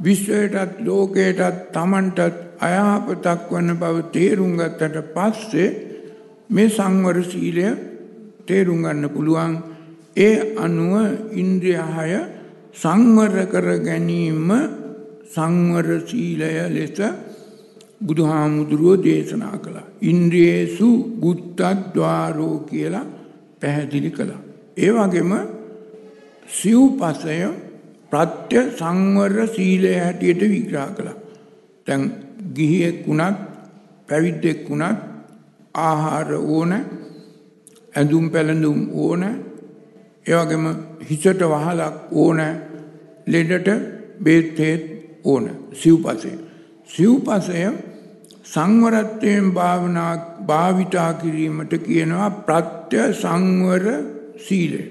[0.00, 5.68] විශ්වයටත් ලෝකයටත් තමන්ටත් අයහපතක් වන බව තේරුම් ගත්තට පස්සේ
[6.50, 7.66] මේ සංවර සීලය
[8.46, 9.54] තේරුම් ගන්න පුළුවන්.
[10.16, 10.94] ඒ අනුව
[11.32, 12.18] ඉන්ද්‍රියහය
[12.74, 14.50] සංවර කර ගැනීම
[15.30, 16.98] සංවර සීලය ලෙස
[18.00, 19.86] බුදුහාමුදුරුවෝ දේශනා කළා.
[20.02, 20.88] ඉන්ද්‍රියේසු
[21.22, 23.06] ගුත්තද්වාරෝ කියලා
[23.60, 24.40] පැහැදිලි කළා.
[24.76, 25.32] ඒ වගේම
[26.50, 27.36] සිව්පසය
[28.12, 31.16] ප්‍රත්‍ය සංවර සීලය හැටියට විග්‍රහ කළා.
[31.86, 32.02] දැන්
[32.56, 33.38] ගිහියෙක් වුණත්
[34.08, 34.98] පැවිද්දෙක් වුණත්
[35.80, 36.72] ආහාර ඕන
[37.94, 39.22] ඇඳුම් පැළඳුම් ඕන
[40.26, 40.66] ඒ වගේම
[41.08, 42.40] හිසට වහලක් ඕන
[43.26, 43.68] ලෙඩට
[44.20, 44.84] බේත් හේත්
[45.24, 46.30] ඕන සිව්පසය.
[46.90, 47.64] සිව්පසය
[48.44, 53.84] සංවරත්වයෙන් භාවනා භාවිතා කිරීමට කියනවා ප්‍රත්‍ය සංවර
[54.38, 54.82] සීලය.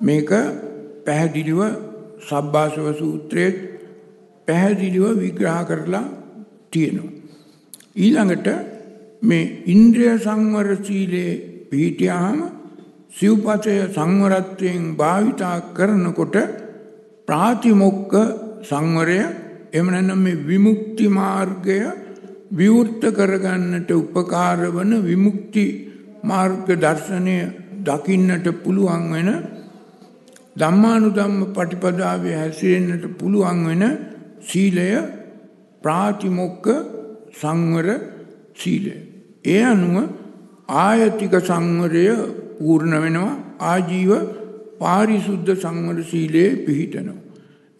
[0.00, 0.30] මේක
[1.06, 1.60] පැහැදිලිව
[2.20, 3.50] සබ්බාසව සූත්‍රයේ
[4.48, 6.06] පැහැදිලිව විග්‍රහ කරලා
[6.72, 7.12] තියෙනවා.
[7.96, 8.48] ඊළඟට
[9.22, 11.32] මේ ඉන්ද්‍රිය සංවර සීලේ
[11.70, 12.38] පිහිටියාම
[13.10, 16.36] සිව්පසය සංවරත්වයෙන් භාවිතා කරනකොට
[17.28, 18.12] ප්‍රාතිමොක්ක
[18.62, 19.18] සංවරය
[19.72, 21.78] එහෙම නැත්නම් මේ විමුක්ති මාර්ගය
[22.52, 25.64] විවෘත කරගන්නට උපකාර වන විමුක්ති
[26.22, 27.36] මාර්ග දර්ශනය
[27.80, 29.30] දකින්නට පුළුවන් වෙන
[30.56, 33.84] ධම්මානුධම්ම පටිපදාවේ හැසිරෙන්නට පුළුවන් වෙන
[34.42, 34.88] සීලය
[35.82, 36.66] ප්‍රාතිමොක්ක
[37.32, 37.88] සංවර
[38.54, 38.94] සීලය.
[39.44, 39.96] ඒ අනුව
[40.68, 42.04] ආයතික සංවරය
[42.58, 43.32] පූර්ණ වෙනවා
[43.62, 44.12] ආජීව
[44.78, 47.18] පාරිශුද්ධ සංවර සීලයේ පිහිටනවා.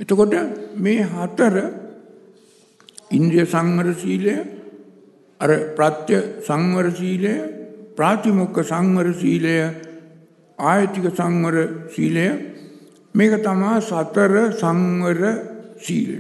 [0.01, 0.35] එතකොට
[0.77, 1.57] මේ හතර
[3.13, 4.35] ඉන්ද්‍රිය සංවර සීලය
[5.41, 7.35] අර ප්‍රත්‍ය සංවර සීලය
[7.97, 9.57] ප්‍රාතිමොක්ක සංවර සීලය
[10.59, 11.57] ආයතික සංවර
[11.95, 12.27] සීලය
[13.15, 15.21] මේක තමා සතර සංවර
[15.81, 16.19] සීලය.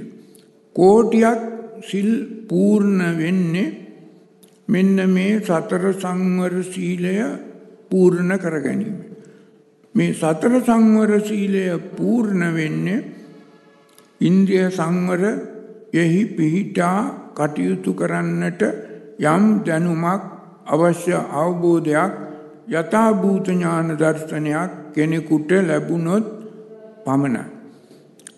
[0.76, 1.40] කෝටියක්
[1.82, 2.10] සිල්
[2.48, 3.72] පූර්ණ වෙන්නේ
[4.68, 7.14] මෙන්න මේ සතර සංවර සීලය
[7.90, 8.98] පූර්ණ කර ගැනීම.
[9.94, 11.64] මේ සතර සංවර සීලය
[11.96, 13.04] පූර්ණ වෙන්නේ
[14.20, 15.22] ඉන්ද්‍රිය සංවර
[15.92, 16.98] යෙහි පිහිටා
[17.34, 18.62] කටයුතු කරන්නට
[19.24, 20.22] යම් දැනුමක්
[20.66, 22.12] අවශ්‍ය අවබෝධයක්
[22.70, 26.26] යථාභූත ඥාන දර්ශනයක් කෙනෙකුට ලැබුණොත්
[27.04, 27.44] පමණයි.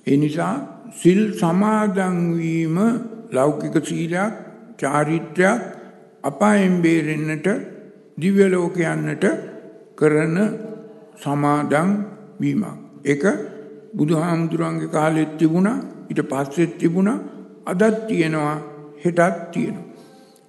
[0.06, 0.54] ඒ නිසා
[0.92, 2.76] සිල් සමාදන් වීම
[3.32, 4.32] ලෞකික සීලයක්
[4.78, 5.60] චාරිත්‍රයක්
[6.24, 7.46] අපායෙන් බේරෙන්නට
[8.18, 9.24] දිව්‍ය ලෝක යන්නට
[9.96, 10.36] කරන
[11.16, 11.90] සමාදන්
[12.40, 12.66] වීමක්.
[13.04, 13.24] ඒක
[13.94, 17.33] බුදුහාමුදුරන්ගේ කාලෙත් තිබුණා ඊට පස්සෙත් තිබුණා
[17.66, 18.56] අදත් තියෙනවා
[19.04, 19.88] හෙටත් තියෙනවා.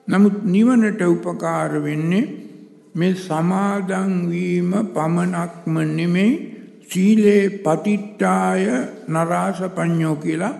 [0.07, 2.25] නමුත් නිවනට උපකාර වෙන්නේ
[2.93, 6.33] මේ සමාදන් වීම පමණක්ම නෙමෙයි
[6.89, 8.63] සීලේ පතිට්ඨාය
[9.07, 10.53] නරාසපඤ්ඤෝ කියලා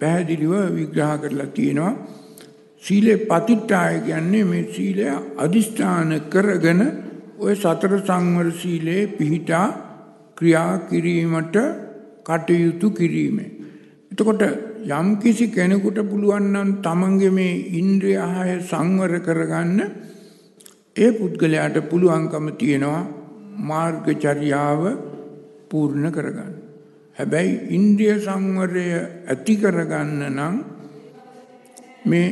[0.00, 1.92] පැහැදිලිව විග්‍රහ කරලා තියෙනවා.
[2.82, 6.82] සීලේ පතිට්ඨාය කියන්නේ මේ සීලය අදිෂ්ඨාන කරගෙන
[7.38, 9.66] ওই සතර සංවර සීලේ පිහිටා
[10.36, 11.56] ක්‍රියා කිරීමට
[12.24, 13.50] කටයුතු කිරීමේ.
[14.12, 14.42] එතකොට
[14.84, 19.80] යම් කිසි කෙනෙකුට පුළුවන් නම් තමන්ගේ මේ ඉන්ද්‍රිය ආය සංවර කරගන්න
[20.96, 23.02] ඒ පුද්ගලයාට පුළුවන්කම තියෙනවා
[23.60, 24.82] මාර්ගචර්යාව
[25.70, 26.52] පූර්ණ කරගන්න.
[27.16, 28.86] හැබැයි ඉන්ද්‍රිය සංවරය
[29.28, 30.54] ඇති කරගන්න නම්
[32.04, 32.28] මේ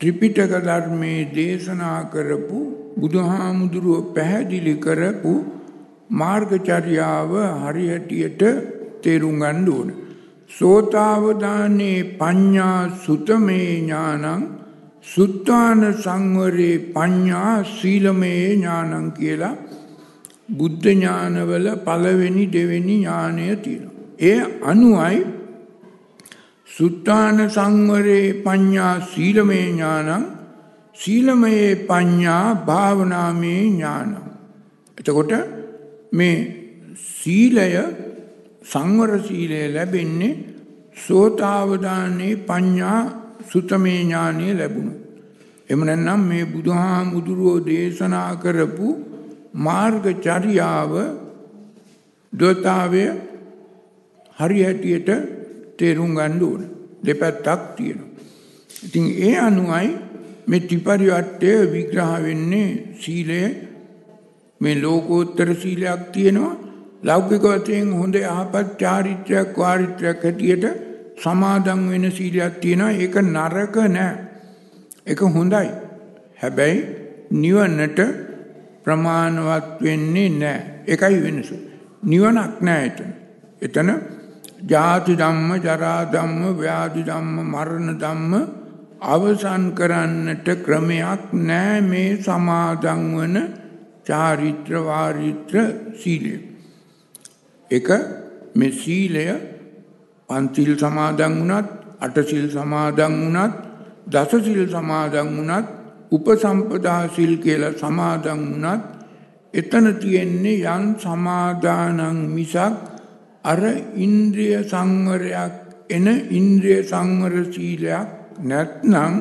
[0.00, 2.60] ත්‍රිපිටක ධර්මයේ දේශනා කරපු
[2.96, 5.34] බුදුහාමුදුරුව පැහැදිලි කරපු
[6.12, 8.42] මාර්ගචර්යාව හරිහැටියට
[9.02, 10.01] තේරුම් ගන්න ඕන.
[10.56, 14.42] සෝතාවදානේ පඤ්ඤා සුතමේ ඥානං
[15.04, 19.54] සුත්තාන සංවරේ පඤ්ඤා සීලමේ ඥානං කියලා
[20.50, 24.06] බුද්ධ ඥානවල පළවෙනි දෙවෙනි ඥානය තියෙනවා.
[24.20, 25.18] ඒ අනුයි
[26.68, 30.24] සුත්තාන සංවරේ පඤ්ඤා සීලමේ ඥානං
[30.94, 34.14] සීලමයේ පඤ්ඤා භාවනාමේ ඥානං.
[34.98, 35.32] එතකොට
[36.12, 36.38] මේ
[36.96, 37.68] සීලය
[38.62, 40.34] සංවර සීලය ලැබෙන්නේ
[40.96, 43.00] සෝතාවදානේ පඤ්ඤා
[43.50, 44.94] සුතමේ ඥානෙ ලැබුණු.
[45.70, 48.88] එම නැත්නම් මේ බුදුහාමුදුරුවෝ දේශනා කරපු
[49.56, 50.92] මාර්ගචර්යාව
[52.32, 53.04] දොතාවය
[54.36, 55.10] හරිහැටියට
[55.76, 56.62] තේරුම් ගන්න ඕන.
[57.06, 58.10] දෙපැත්තක් තියෙනවා.
[58.84, 59.88] ඉතින් ඒ අනුවයි
[60.46, 62.70] මේ ත්‍රිපරිවට්ටය විග්‍රහ වෙන්නේ
[63.00, 63.42] සීලය
[64.60, 66.61] මේ ලෝකෝත්තර සීලයක් තියෙනවා
[67.02, 70.64] ලෞකික වශයෙන් හොඳ යහපත් චාරිත්‍රයක් වාරිත්‍රයක් හැටියට
[71.16, 72.90] සමාදන් වෙන සීලයක් තියෙනවා.
[72.94, 74.14] ඒක නරක නෑ.
[75.06, 75.68] ඒක හොඳයි.
[76.40, 76.78] හැබැයි
[77.32, 78.00] නිවනට
[78.84, 80.60] ප්‍රමාණවත් වෙන්නේ නෑ.
[80.86, 81.50] ඒකයි වෙනස.
[82.02, 83.10] නිවනක් නෑ එතන.
[83.62, 83.90] එතන
[84.64, 88.32] ජාති ධම්ම ජරා ධම්ම ව්‍යාධි ධම්ම මරණ ධම්ම
[89.04, 93.36] අවසන් කරන්නට ක්‍රමයක් නෑ මේ සමාදන් වන
[94.06, 95.56] චාරිත්‍ර වාරිත්‍ර
[96.00, 96.51] සීලය.
[97.72, 97.88] එක
[98.54, 99.26] මේ සීලය
[100.28, 101.68] පන්තිල් සමාදන් වුණත්
[102.00, 103.54] අටසිල් සමාදන් වුණත්
[104.06, 105.66] දසසිල් සමාදන් වුණත්
[106.10, 108.82] උපසම්පදා සිල් කියලා සමාදන් වුණත්
[109.54, 112.74] එතන තියෙන්නේ යම් සමාදානං මිසක්
[113.44, 113.60] අර
[113.96, 115.54] ඉන්ද්‍රිය සංවරයක්
[115.90, 118.08] එන ඉන්ද්‍රිය සංවර සීලයක්
[118.42, 119.14] නැත්නම්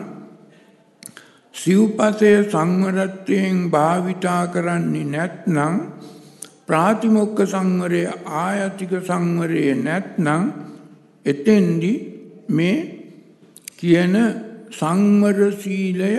[1.55, 5.75] සිව්පසය සංවරත්වයෙන් භාවිතා කරන්නේ නැත්නම්
[6.71, 8.01] ප්‍රාතිමොක්ක සංවරය
[8.37, 10.43] ආයතික සංවරය නැත්නම්
[11.25, 11.93] එතෙන්දි
[12.49, 12.77] මේ
[13.79, 14.15] කියන
[14.71, 16.11] සංවර සීලය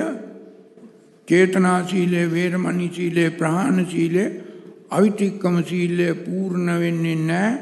[1.29, 4.25] චේතනා සීලය වේරමණී සීලය ප්‍රහාණ සීලය
[4.91, 7.53] අවිතික්කම සීලය පූර්ණ වෙන්නේ නැහැ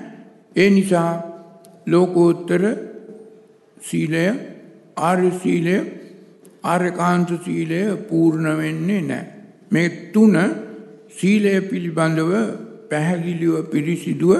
[0.56, 1.10] ඒ නිසා
[1.86, 2.62] ලෝකෝත්තර
[3.80, 4.24] සීලය
[4.98, 5.76] ආර්ය සීලය
[6.62, 9.26] ආර්යකාන්ත සීලය පූර්ණ වෙන්නේ නැහැ.
[9.70, 10.36] මේ තුන
[11.10, 12.32] සීලය පිළිබඳව
[12.90, 14.32] පැහැදිලිව පිරිසිදුව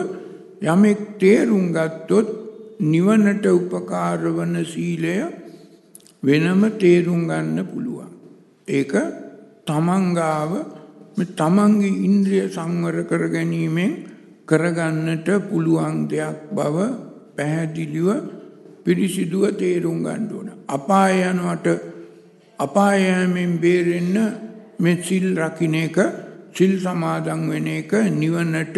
[0.63, 2.29] යමෙක් තේරුම් ගත්තොත්
[2.83, 5.17] නිවනට උපකාර වන සීලය
[6.23, 8.11] වෙනම තේරුම් ගන්න පුළුවන්.
[8.69, 8.93] ඒක
[9.67, 10.53] තමන්ගාව
[11.33, 13.93] තමන්ගේ ඉන්ද්‍රිය සංවර කර ගැනීමෙන්
[14.49, 16.77] කරගන්නට පුළුවන් දෙයක් බව
[17.37, 18.09] පැහැදිලිව
[18.85, 20.49] පිරිසිදුව තේරුම් ගන්න ඕන.
[20.69, 21.67] අපාය යනවට
[22.59, 24.17] අපායෑමෙන් බේරෙන්න
[24.79, 25.97] මේ සිල් රකින්න එක
[26.55, 28.77] සිල් සමාදන් වෙන එක නිවනට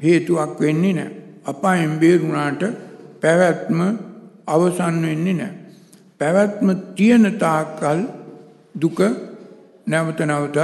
[0.00, 1.12] හේතුවක් වෙන්නේ නැහැ.
[1.44, 2.62] අපායෙන් බේරුණාට
[3.20, 3.80] පැවැත්ම
[4.46, 5.52] අවසන් වෙන්නේ නැහැ.
[6.20, 8.00] පැවැත්ම තියෙන තාක්කල්
[8.74, 9.00] දුක
[9.86, 10.58] නැවත නැවතත්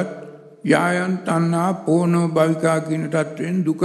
[0.65, 3.83] යායන් තණ්හා පෝනෝ භවිකා කියන තත්වෙන් දුක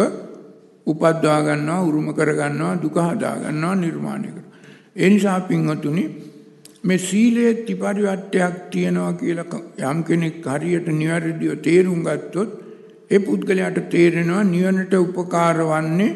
[0.88, 4.58] උපද්දවා ගන්නවා උරුම කර ගන්නවා දුක හදා ගන්නවා නිර්මාණය කරනවා.
[4.96, 6.04] ඒ නිසා පින්වතුනි
[6.84, 12.52] මේ සීලයේ ත්‍රිපරිවට්ටයක් තියෙනවා කියලා යම් කෙනෙක් හරියට නිවැරදිව තේරුම් ගත්තොත්
[13.12, 16.10] ඒ පුද්ගලයාට තේරෙනවා නිවනට උපකාර වන්නේ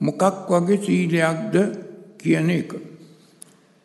[0.00, 1.56] මොකක් වගේ සීලයක්ද
[2.18, 2.70] කියන එක.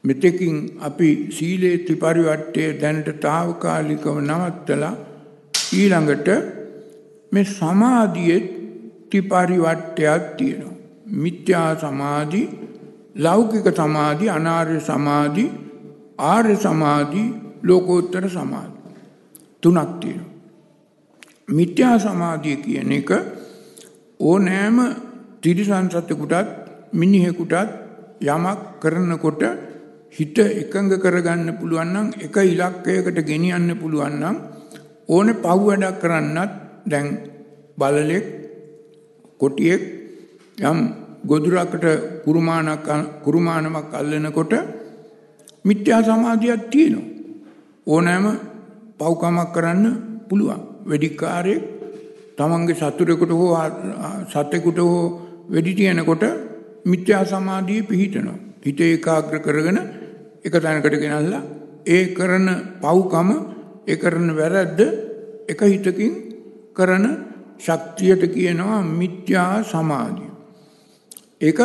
[0.04, 4.94] මෙතෙකින් අපි සීලේ ත්‍රිපරිවට්ටය දැනට తాවකාලිකව නවත්තලා
[5.74, 6.30] ඊළඟට
[7.32, 8.40] මේ සමාධියේ
[9.10, 10.74] ත්‍රිපරිවට්ටයක් තියෙනවා.
[11.24, 12.44] මිත්‍යා සමාධි,
[13.18, 15.46] ලෞකික සමාධි, අනාර්ය සමාධි
[16.20, 17.24] ආර්ය සමාධි
[17.64, 18.80] ලෝකෝත්තර සමාධි
[19.62, 20.34] තුනක් තියෙනවා.
[21.50, 23.12] මිත්‍යා සමාධිය කියන එක
[24.20, 24.78] ඕනෑම
[25.42, 26.34] තිරිසන් සතෙකුටත්
[26.94, 27.54] මිනිහෙකුටත්
[28.24, 29.42] යමක් කරනකොට
[30.12, 34.38] හිත එකඟ කරගන්න පුළුවන් නම් එක ඉලක්කයකට ගෙනියන්න පුළුවන් නම්
[35.10, 36.52] ඕනේ පව් වැඩක් කරන්නත්
[36.86, 37.08] දැන්
[37.78, 38.26] බලලෙක්
[39.40, 39.84] කොටියෙක්
[40.62, 40.80] යම්
[41.24, 41.86] ගොදුරකට
[42.24, 42.88] කුරුමානක්
[43.24, 44.54] කුරුමානමක් අල්ලනකොට
[45.66, 47.10] මිත්‍යා සමාධියක් තියෙනවා.
[47.88, 48.26] ඕනෑම
[49.00, 49.86] පව්කමක් කරන්න
[50.30, 50.62] පුළුවන්.
[50.90, 51.64] වෙඩික්කාරයෙක්
[52.38, 53.54] තමන්ගේ සතුරෙකුට හෝ
[54.30, 55.02] සතෙකුට හෝ
[55.50, 56.24] වෙඩි තියනකොට
[56.86, 58.38] මිත්‍යා සමාධිය පිහිටනවා.
[58.66, 59.80] හිත ඒකාග්‍ර කරගෙන
[60.46, 61.44] එක තැනකට ගෙනල්ලා
[61.88, 62.48] ඒ කරන
[62.82, 63.30] පව්කම
[63.88, 64.80] ඒ කරන වැරද්ද
[65.48, 66.14] එක හිතකින්
[66.74, 67.06] කරන
[67.60, 70.32] ශක්තියට කියනවා මිත්‍යා සමාධිය.
[71.42, 71.60] ඒක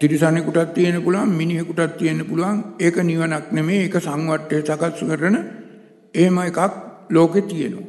[0.00, 5.36] තිරිසනෙකුටත් තියෙන පුළුවන් මිනිහෙකුටත් තියෙන පුළුවන් ඒක නිවනක් නෙමෙයි ඒක සංවට්ටය සකස් කරන
[6.14, 6.58] එහෙම එකක්
[7.10, 7.86] ලෝකෙ තියෙනවා.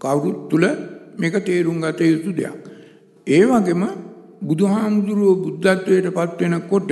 [0.00, 0.64] කවුරුත් තුල
[1.18, 2.58] මේක තේරුම් ගත යුතු දෙයක්.
[3.26, 3.82] ඒ වගේම
[4.42, 6.90] බුදුහාමුදුරුවෝ බුද්ධත්වයට පත් වෙනකොට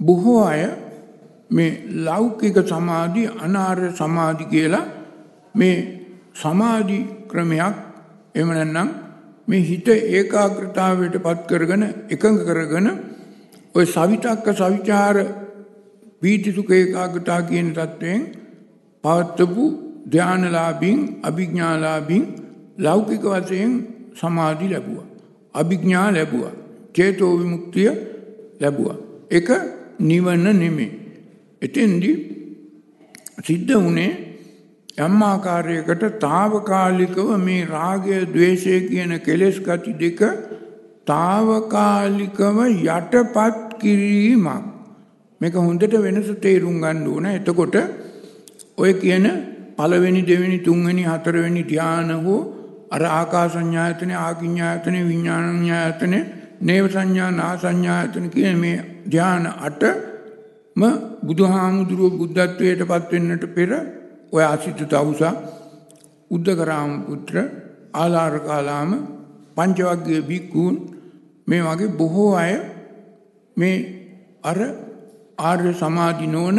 [0.00, 0.62] බොහෝ අය
[1.50, 4.86] මේ ලෞකික සමාධි අනාර්ය සමාධි කියලා
[5.54, 5.76] මේ
[6.34, 7.76] සමාධි ක්‍රමයක්
[8.34, 8.88] එහෙම නැත්නම්
[9.48, 12.88] මේ හිත ඒකාග්‍රතාවයට පත් කරගෙන එකඟ කරගෙන
[13.74, 15.16] ඔය සවිතක්ක සවිචාර
[16.20, 18.22] පීතිසුඛ ඒකාග්‍රතාව කියන தත්වයෙන්
[19.04, 19.64] පවත්වපු
[20.06, 22.24] ධානලාභින් අභිඥාලාභින්
[22.78, 23.72] ලෞකික වශයෙන්
[24.20, 25.08] සමාධි ලැබුවා.
[25.54, 26.54] අභිඥා ලැබුවා.
[26.94, 27.90] චේතෝ විමුක්තිය
[28.60, 28.98] ලැබුවා.
[29.30, 29.48] ඒක
[30.00, 30.90] නිවන නෙමෙයි.
[31.62, 32.16] එතෙන්දී
[33.44, 34.12] සිද්ධ වුණේ
[34.98, 40.20] යම් ආකාරයකට తాවකාලිකව මේ රාගය, ద్వේෂය කියන කෙලෙස් ගති දෙක
[41.08, 44.64] తాවකාලිකව යටපත් කිරීමක්.
[45.40, 47.26] මේක හොඳට වෙනස තේරුම් ගන්න ඕන.
[47.28, 47.76] එතකොට
[48.76, 49.26] ඔය කියන
[49.76, 52.40] පළවෙනි දෙවෙනි තුන්වෙනි හතරවෙනි ධාන හෝ
[52.90, 56.14] අර ආකාසඤ්ඤායතන ආකිඤ්ඤායතන විඥානඤ්ඤායතන
[56.60, 60.82] නේව සංඥා නා සංඥායතන කියන මේ ධාන 8ම
[61.22, 63.70] බුදුහාමුදුරුවෝ බුද්ධත්වයට පත් වෙන්නට පෙර
[64.32, 65.34] ඔය ආසිත තවුසා
[66.30, 67.36] උද්දකරාම පුත්‍ර
[67.94, 68.90] ආලාරකාලාම
[69.56, 70.76] පංචවග්ගයේ භික්ඛූන්
[71.48, 72.54] මේ වගේ බොහෝ අය
[73.56, 73.76] මේ
[74.42, 74.58] අර
[75.40, 76.58] ආර්ය සමාධි නොවන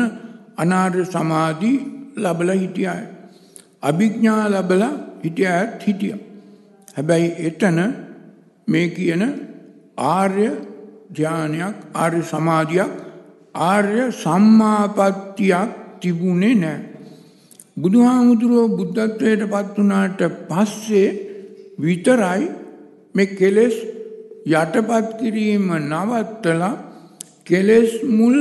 [0.58, 1.72] අනාර්ය සමාධි
[2.16, 3.02] ලබලා හිටියා.
[3.82, 6.20] අභිඥා ලබලා හිටියත් හිටියා.
[6.96, 7.80] හැබැයි එතන
[8.68, 9.24] මේ කියන
[10.10, 10.48] ආර්ය
[11.12, 12.92] ධානයක් ආර්ය සමාධියක්
[13.56, 15.70] ආර්ය සම්මාපත්තියක්
[16.02, 16.90] තිබුණේ නැහැ.
[17.78, 21.10] බුදුහාමුදුරුවෝ බුද්ධත්වයට පත් වුණාට පස්සේ
[21.80, 22.44] විතරයි
[23.16, 23.76] මේ කෙලෙස්
[24.50, 26.74] යටපත් කිරීම නවත්තලා
[27.46, 28.38] කෙලෙස් මුල්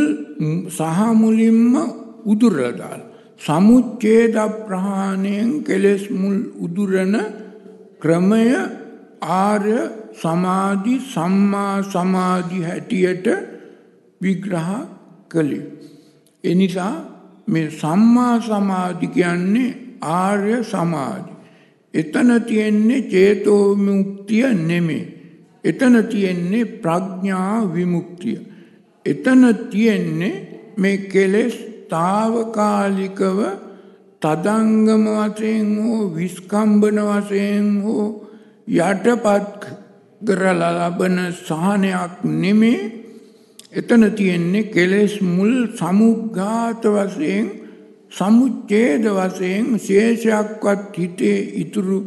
[0.68, 1.74] සහ මුලින්ම
[2.24, 3.08] උදුරලා දාලා
[3.40, 7.14] සමුච්ඡේද ප්‍රහාණයෙන් කෙලෙස් මුල් උදුරන
[8.00, 8.44] ක්‍රමය
[9.20, 9.78] ආර්ය
[10.14, 13.26] සමාධි සම්මා සමාධි හැටියට
[14.20, 14.70] විග්‍රහ
[15.28, 15.66] කළේ.
[16.44, 16.94] එනිසා
[17.46, 21.32] මේ සම්මා සමාධි කියන්නේ ආර්ය සමාධි.
[21.94, 25.17] එතන තියෙන්නේ චේතෝ විමුක්තිය නෙමෙයි.
[25.64, 28.38] එතන තියෙන්නේ ප්‍රඥා විමුක්තිය.
[29.06, 30.34] එතන තියෙන්නේ
[30.76, 31.54] මේ කෙලෙස්
[31.88, 33.38] తాවකාලිකව
[34.22, 38.06] තදංගම වශයෙන් හෝ විස්කම්බන වශයෙන් හෝ
[38.68, 39.60] යටපත්
[40.20, 42.80] කරලා ලබන සහනයක් නෙමේ
[43.72, 47.46] එතන තියෙන්නේ කෙලෙස් මුල් සමුග්ඝාත වශයෙන්
[48.10, 51.98] සමුච්ඡේද වශයෙන් ශේෂයක්වත් හිතේ ඉතුරු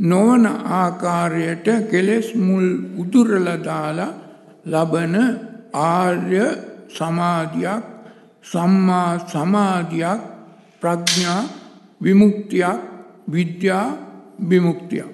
[0.00, 2.66] නොවන ආකාරයට කෙලෙස් මුල්
[2.98, 4.12] උදුරලා දාලා
[4.66, 5.14] ලබන
[5.84, 6.44] ආර්ය
[6.88, 7.84] සමාධියක්
[8.44, 10.20] සම්මා සමාධියක්
[10.82, 11.42] ප්‍රඥා
[12.00, 12.80] විමුක්තියක්
[13.28, 13.86] විද්‍යා
[14.50, 15.10] විමුක්තියක්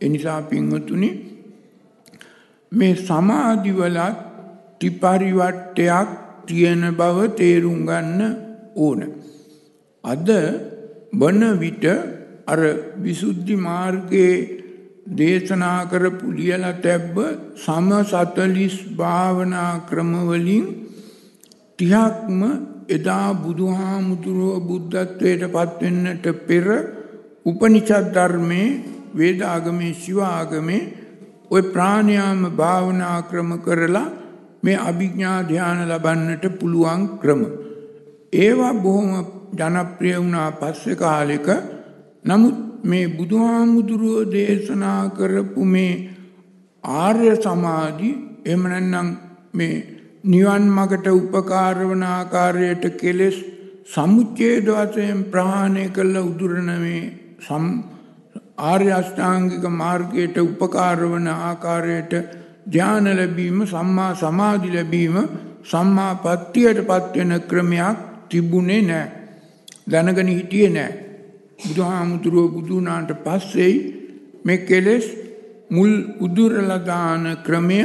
[0.00, 1.10] එනිසා පින්වතුනි
[2.72, 4.18] මේ සමාධිවලත්
[4.80, 6.08] ත්‍රිපරිවට්ටයක්
[6.46, 8.20] තියෙන බව තේරුම් ගන්න
[8.76, 9.00] ඕන.
[10.04, 10.28] අද
[11.12, 11.84] බන විට
[12.46, 12.60] අර
[12.98, 14.34] විසුද්ධි මාර්ගයේ
[15.10, 17.16] දේශනා කරපු ලියලා තැබ්බ
[17.56, 20.66] සම 40 භාවනා ක්‍රමවලින්
[21.78, 22.42] 30ක්ම
[22.88, 26.66] එදා බුදුහාමුදුරුව බුද්ධත්වයට පත් වෙන්නට පෙර
[27.44, 28.68] උපනිෂද් ධර්මයේ
[29.14, 30.82] වේද ආගමේ ශිව ආගමේ
[31.50, 34.08] ওই ප්‍රාණයාම භාවනා ක්‍රම කරලා
[34.62, 37.42] මේ අභිඥා ධානය ලබන්නට පුළුවන් ක්‍රම.
[38.34, 39.10] ඒවා බොහොම
[39.52, 41.48] ජනප්‍රිය වුණා පස්සේ කාලෙක.
[42.24, 45.92] නමුත් මේ බුදුහාමුදුරුව දේශනා කරපු මේ
[46.84, 48.10] ආර්ය සමාධි
[48.44, 49.08] එහෙම නැත්නම්
[49.54, 49.74] මේ
[50.24, 53.36] නිවන් මගට උපකාර වන ආකාරයට කෙලෙස්
[53.86, 57.02] සමුච්ඡේද වශයෙන් ප්‍රහාණය කළ උදුරන මේ
[57.40, 57.66] සම්
[58.62, 62.12] ආර්ය අෂ්ටාංගික මාර්ගයට උපකාර වන ආකාරයට
[62.68, 65.16] ධානය ලැබීම සම්මා සමාධි ලැබීම
[65.64, 69.10] සම්මා පත්තියට පත්වෙන ක්‍රමයක් තිබුණේ නැහැ.
[69.86, 70.94] දැනගෙන හිටියේ නැහැ.
[71.58, 73.74] බුදුහාමුදුරුවෝ බුදු වුණාට පස්සේ
[74.44, 75.06] මේ කෙලෙස්
[75.70, 77.80] මුල් උදුරලා දාන ක්‍රමය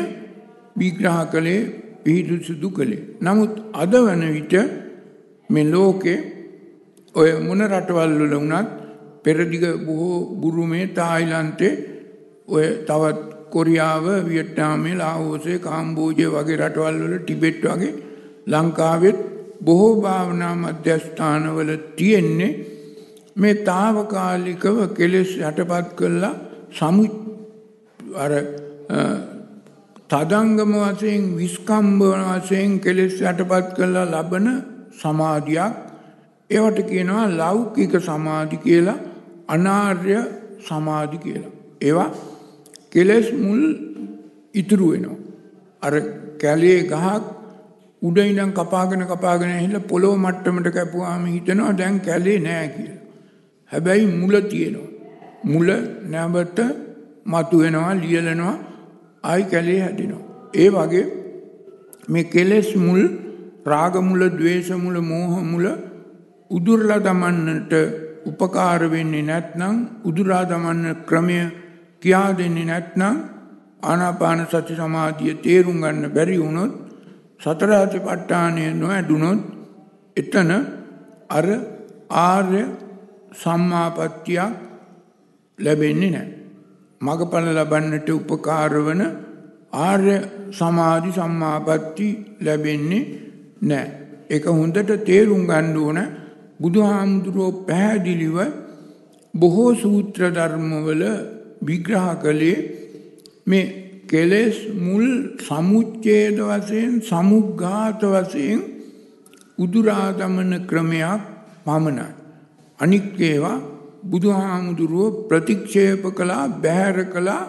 [0.76, 1.62] විග්‍රහ කළේ
[2.04, 3.06] පිහිටු සුදු කළේ.
[3.20, 4.54] නමුත් අද වන විට
[5.50, 6.18] මේ ලෝකේ
[7.16, 8.70] ඔය මොන රටවල් වල වුණත්
[9.24, 11.74] පෙරදිග බොහෝ බුරුමේ තායිලන්තේ
[12.48, 17.94] ඔය තවත් කොරියාව වියට්නාමේ ලාහෝසේ කාම්බෝජය වගේ රටවල් වල ටිබෙට් වගේ
[18.48, 19.20] ලංකාවෙත්
[19.66, 22.52] බොහෝ භාවනා මධ්‍යස්ථානවල තියෙන්නේ
[23.40, 26.34] මේ తాවකාලිකව කෙලෙස් යටපත් කළා
[26.78, 27.04] සමු
[28.24, 28.32] අර
[30.12, 34.48] තදංගම වශයෙන් විස්කම්බන වශයෙන් කෙලෙස් යටපත් කරලා ලබන
[35.02, 35.74] සමාධියක්
[36.50, 39.00] ඒවට කියනවා ලෞකික සමාධි කියලා
[39.48, 40.16] අනාර්ය
[40.68, 41.52] සමාධි කියලා.
[41.82, 42.10] ඒවා
[42.94, 43.62] කෙලෙස් මුල්
[44.54, 45.20] ඉතුරු වෙනවා.
[45.82, 45.94] අර
[46.42, 47.24] කැලේ ගහක්
[48.02, 52.99] උඩ ඉඳන් කපාගෙන කපාගෙන ඇහිලා පොළොව මට්ටමට කැපුවාම හිතනවා දැන් කැලේ නෑ කියලා.
[53.72, 54.90] හැබැයි මුල තියෙනවා.
[55.44, 55.70] මුල
[56.10, 56.60] නැවත
[57.26, 58.56] මතු වෙනවා ලියලනවා
[59.24, 60.26] ආයි කැලේ හැදෙනවා.
[60.54, 61.06] ඒ වගේ
[62.10, 63.02] මේ කෙලෙස් මුල්
[63.66, 65.66] රාග මුල, ద్వේෂ මුල, මෝහ මුල
[66.52, 67.74] උදුරලා දමන්නට
[68.26, 71.40] උපකාර වෙන්නේ නැත්නම් උදුරා දමන්න ක්‍රමය
[72.02, 73.16] කියා දෙන්නේ නැත්නම්
[73.82, 76.74] ආනාපාන සති සමාධිය තේරුම් ගන්න බැරි වුණොත්
[77.42, 79.42] සතර සතිපට්ඨානය නොඇඩුනොත්
[80.18, 80.52] එතන
[81.30, 81.48] අර
[82.22, 82.64] ආර්ය
[83.34, 84.54] සම්මාපත්තියක්
[85.60, 86.40] ලැබෙන්නේ නැහැ.
[87.02, 89.02] මගඵල ලබන්නට උපකාර වන
[89.80, 90.16] ආර්ය
[90.52, 92.08] සමාධි සම්මාපatti
[92.42, 93.04] ලැබෙන්නේ
[93.62, 93.92] නැහැ.
[94.30, 96.00] ඒක හොඳට තේරුම් ගන්න ඕන
[96.62, 98.38] බුදුහාමුදුරුවෝ පැහැදිලිව
[99.34, 101.04] බොහෝ සූත්‍ර ධර්මවල
[101.62, 102.58] විග්‍රහ කළේ
[103.46, 103.66] මේ
[104.08, 105.06] කෙලෙස් මුල්
[105.40, 108.62] සමුච්ඡේද වශයෙන් සමුග්ඝාත වශයෙන්
[109.58, 111.22] උදුරා දමන ක්‍රමයක්
[111.66, 112.19] පමණයි.
[112.80, 113.58] අනික් ඒවා
[114.04, 117.44] බුදුහාමුදුරුව ප්‍රතික්ෂේප කළා බැහැර කළා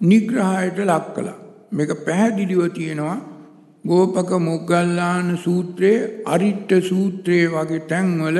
[0.00, 1.38] නිග්‍රහයට ලක් කළා.
[1.72, 3.18] මේක පැහැදිලිව තියෙනවා
[3.84, 8.38] ගෝපක මොග්ගල්ලාන සූත්‍රයේ අරිට්ඨ සූත්‍රයේ වගේ තැන්වල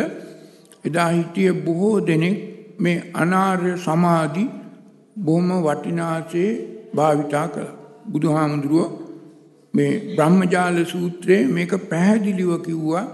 [0.84, 2.38] එදා හිටිය බොහෝ දෙනෙක්
[2.78, 4.44] මේ අනාර්ය සමාධි
[5.16, 6.50] බොහොම වටිනාසේ
[6.96, 7.76] භාවිතා කළා.
[8.12, 8.90] බුදුහාමුදුරුව
[9.74, 13.06] මේ බ්‍රහ්මජාල සූත්‍රයේ මේක පැහැදිලිව කිව්වා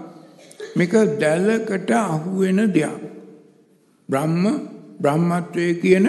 [0.75, 3.01] මේක දැලකට අහු වෙන දෙයක්.
[4.09, 4.43] බ්‍රහ්ම
[4.99, 6.05] බ්‍රහ්මත්වයේ කියන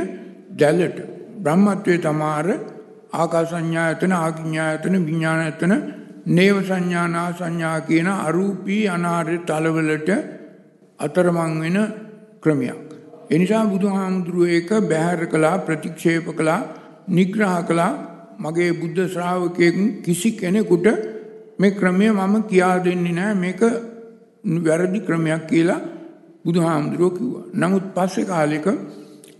[0.52, 0.98] දැලට
[1.38, 2.46] බ්‍රහ්මත්වයේ තමාර
[3.14, 5.72] ආකාසඤ්ඤායතන ආඥායතන විඥානයතන
[6.28, 10.10] නේව සංඥානා සංඥා කියන අරූපී අනාර්ය තලවලට
[11.00, 11.78] අතරමං වෙන
[12.42, 12.86] ක්‍රමයක්.
[13.30, 16.60] එනිසා බුදුහාමුදුරුව ඒක බැහැර කළා ප්‍රතික්ෂේප කළා
[17.08, 17.92] නිග්‍රහ කළා
[18.38, 20.86] මගේ බුද්ධ ශ්‍රාවකයෙක් කිසි කෙනෙකුට
[21.58, 23.62] මේ ක්‍රමය මම කියා දෙන්නේ නැහැ මේක
[24.66, 25.80] වැරදි ක්‍රමයක් කියලා
[26.44, 27.44] බුදුහාමුදුරුවෝ කිව්වා.
[27.54, 28.66] නමුත් පස්සේ කාලෙක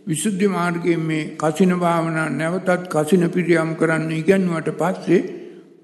[0.07, 5.23] විසුද්ධි මාර්ගයේ මේ කසින භාවනා නැවතත් කසින පිරියම් කරන්න ඉගන්වුවට පස්සේ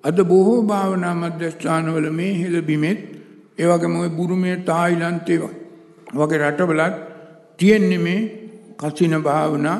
[0.04, 3.00] අද බොහෝ භාවනා මධ්‍යස්ථානවල මේ හෙළ බිමෙත්
[3.58, 5.38] ඒ වගේම ওই බුරුමේ තායිලන්තේ
[6.14, 6.94] වගේ රටවලත්
[7.58, 8.20] තියෙන්නේ මේ
[8.78, 9.78] කසින භාවනා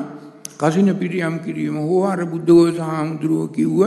[0.57, 3.81] කසින පිරියම් කිරීම හෝ අර බුද්ධඝෝෂ හාමුදුරුවෝ කිව්ව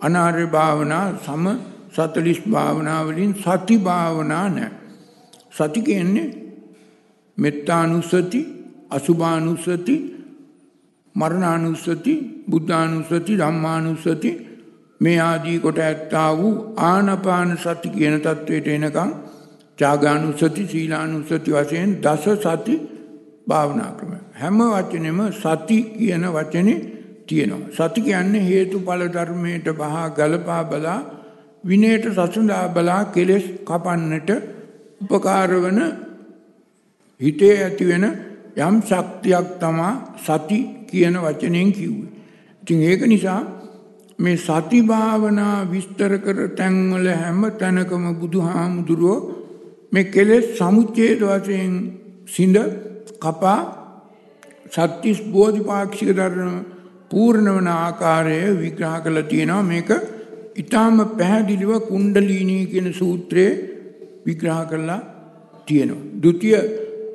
[0.00, 1.44] අනාර්ය භාවනා සම
[1.92, 4.85] 40 භාවනා වලින් සති භාවනා නැහැ.
[5.56, 6.28] සති කියන්නේ
[7.38, 8.40] මෙත්තානුස්සති
[8.90, 9.96] අසුභානුස්සති
[11.14, 12.14] මරණානුස්සති
[12.50, 14.30] බුද්ධානුස්සති ධම්මානුස්සති
[15.00, 16.52] මේ ආදී කොට ඇත්තා වූ
[16.84, 19.10] ආනපාන සති කියන தത്വයට එනකම්
[19.78, 22.74] චාගානුස්සති සීලානුස්සති වශයෙන් දස සති
[23.48, 24.12] භාවනා ක්‍රම.
[24.34, 26.78] හැම වචනෙම සති කියන වචනේ
[27.26, 27.70] තියෙනවා.
[27.78, 31.00] සති කියන්නේ හේතුඵල ධර්මයට බහා ගලපා බලා
[31.64, 34.30] විනයට සසඳා බලා කෙලෙස් කපන්නට
[35.06, 35.80] උපකාර වන
[37.20, 38.04] හිතේ ඇති වෙන
[38.58, 42.10] යම් ශක්තියක් තමා සති කියන වචනයෙන් කිව්වේ.
[42.62, 43.40] ඉතින් ඒක නිසා
[44.18, 49.18] මේ සති භාවනා විස්තර කර තැන්වල හැම තැනකම බුදුහාමුදුරුවෝ
[49.92, 51.74] මේ කෙලෙස් සමුච්ඡේද වශයෙන්
[52.26, 52.56] සිඳ
[53.20, 53.60] කපා
[54.68, 56.56] සත්‍තිස් බෝධිපාක්ෂික ධර්ම
[57.10, 59.90] පූර්ණ වන ආකාරය විග්‍රහ කරලා තියෙනවා මේක
[60.56, 63.75] ඊටාම පැහැදිලිව කුණ්ඩලීනී කියන සූත්‍රයේ
[64.26, 65.00] විග්‍රහ කරලා
[65.66, 66.20] තියෙනවා.
[66.22, 66.60] ဒုတိ ය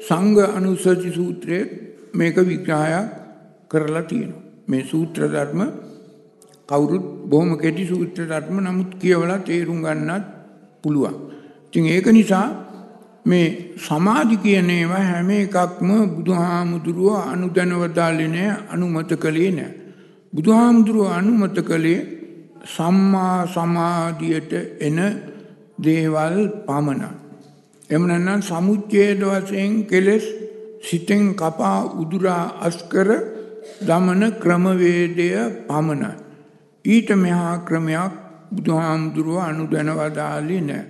[0.02, 1.64] සංඝ අනුසති සූත්‍රයේ
[2.14, 3.08] මේක විග්‍රහයක්
[3.72, 4.44] කරලා තියෙනවා.
[4.68, 5.62] මේ සූත්‍ර ධර්ම
[6.70, 10.26] කවුරුත් බොහොම කෙටි සූත්‍ර ධර්ම නමුත් කියවලා තේරුම් ගන්නත්
[10.82, 11.16] පුළුවන්.
[11.68, 12.48] ඉතින් ඒක නිසා
[13.26, 13.48] මේ
[13.78, 19.72] සමාධි කියන ඒවා හැම එකක්ම බුදුහාමුදුරුව අනුදැනවදාලේ නෑ අනුමත කළේ නෑ.
[20.34, 22.00] බුදුහාමුදුරුව අනුමත කළේ
[22.66, 25.00] සම්මා සමාධියට එන
[25.82, 27.12] දේවල් පමණයි.
[27.90, 30.26] එම නැත්නම් සමුච්ඡේද වශයෙන් කෙලෙස්
[30.82, 33.10] සිතෙන් කපා උදුරා අස්කර
[33.82, 35.28] දමන ක්‍රමවේදය
[35.68, 36.12] පමණයි.
[36.86, 38.14] ඊට මෙහා ක්‍රමයක්
[38.52, 40.86] බුදුහාමුදුරුව අනුදැනවදාලේ නැහැ.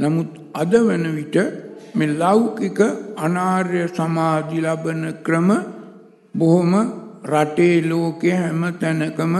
[0.00, 1.36] නමුත් අද වන විට
[1.94, 2.80] මේ ලෞකික
[3.18, 5.48] අනාර්ය සමාධි ලබන ක්‍රම
[6.34, 6.72] බොහොම
[7.24, 9.34] රටේ ලෝකයේ හැම තැනකම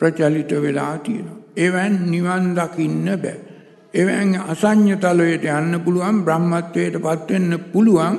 [0.00, 1.40] ප්‍රචලිත වෙලා තියෙනවා.
[1.56, 3.53] එවන් නිවන් දකින්න බෑ.
[3.94, 8.16] එවන් අසඤ්ඤ තලයට යන්න පුළුවන් බ්‍රහ්මත්වයට පත් වෙන්න පුළුවන්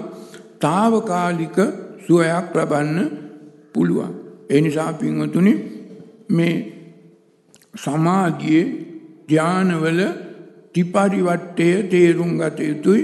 [0.60, 1.58] తాවකාලික
[2.06, 3.00] සුවයක් ලබන්න
[3.74, 4.14] පුළුවන්.
[4.50, 5.54] ඒ නිසා පින්වතුනි
[6.30, 6.56] මේ
[7.76, 8.66] සමාධියේ
[9.30, 10.02] ධානවල
[10.74, 13.04] ත්‍රිපරිවට්ටය තේරුම් ගත යුතුයි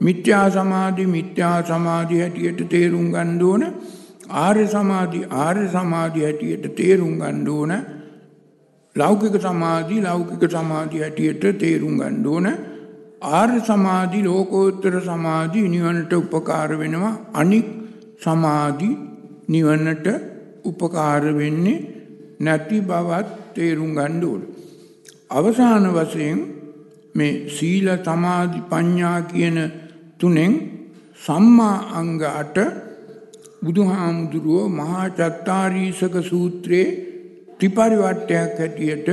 [0.00, 3.62] මිත්‍යා සමාධි මිත්‍යා සමාධි හැටියට තේරුම් ගන්න ඕන.
[4.36, 7.72] ආර්ය සමාධි ආර්ය සමාධි හැටියට තේරුම් ගන්න ඕන.
[8.96, 12.46] ලෞකික සමාධි ලෞකික සමාධි හැටියට තේරුම් ගන්න ඕන.
[13.32, 17.14] ආර්ය සමාධි ලෝකෝත්තර සමාධි නිවනට උපකාර වෙනවා.
[17.34, 17.68] අනික්
[18.20, 18.90] සමාධි
[19.48, 20.06] නිවනට
[20.64, 21.78] උපකාර වෙන්නේ
[22.40, 24.42] නැති බවත් තේරුම් ගන්න ඕන.
[25.30, 26.38] අවසාන වශයෙන්
[27.14, 29.58] මේ සීල සමාධි ප්‍රඥා කියන
[30.18, 30.52] තුනෙන්
[31.16, 32.66] සම්මා අංග 8
[33.64, 37.11] බුදුහාමුදුරුවෝ මහා චත්තාරීසක සූත්‍රයේ
[37.62, 39.08] ත්‍රිපරිවට්ටයක් හැටියට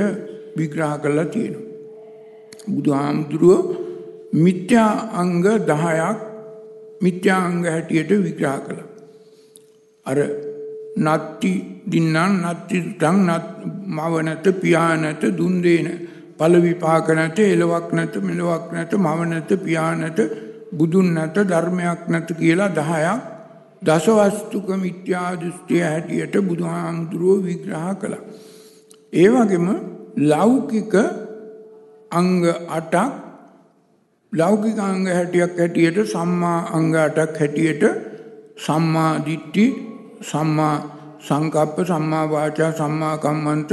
[0.58, 1.66] විග්‍රහ කරලා තියෙනවා.
[2.74, 3.60] බුදුහාමුදුරුවෝ
[4.44, 6.00] මිත්‍යා අංග 10ක්
[7.04, 8.88] මිත්‍යා අංග හැටියට විග්‍රහ කළා.
[10.06, 10.18] අර
[11.06, 11.52] නත්ති
[11.92, 13.46] දින්නම් නත්ති තං නත්
[13.96, 15.88] මව නැත පියා නැත දුන් දේන
[16.38, 20.18] ඵල විපාක නැත එලවක් නැත මෙලවක් නැත මව නැත පියා නැත
[20.78, 23.39] බුදුන් නැත ධර්මයක් නැත කියලා 10ක්
[23.82, 28.22] දසවස්තුක මිත්‍යා දෘෂ්ටිය හැටියට බුදුහාමුදුරුවෝ විග්‍රහ කළා.
[29.12, 29.66] ඒ වගේම
[30.30, 30.94] ලෞකික
[32.10, 32.94] අංග 8ක්
[34.32, 37.84] ලෞකික අංග හැටියක් හැටියට සම්මා අංග 8ක් හැටියට
[38.58, 39.66] සම්මා දිට්ඨි
[40.22, 40.76] සම්මා
[41.20, 43.72] සංකප්ප සම්මා වාචා සම්මා කම්මන්ත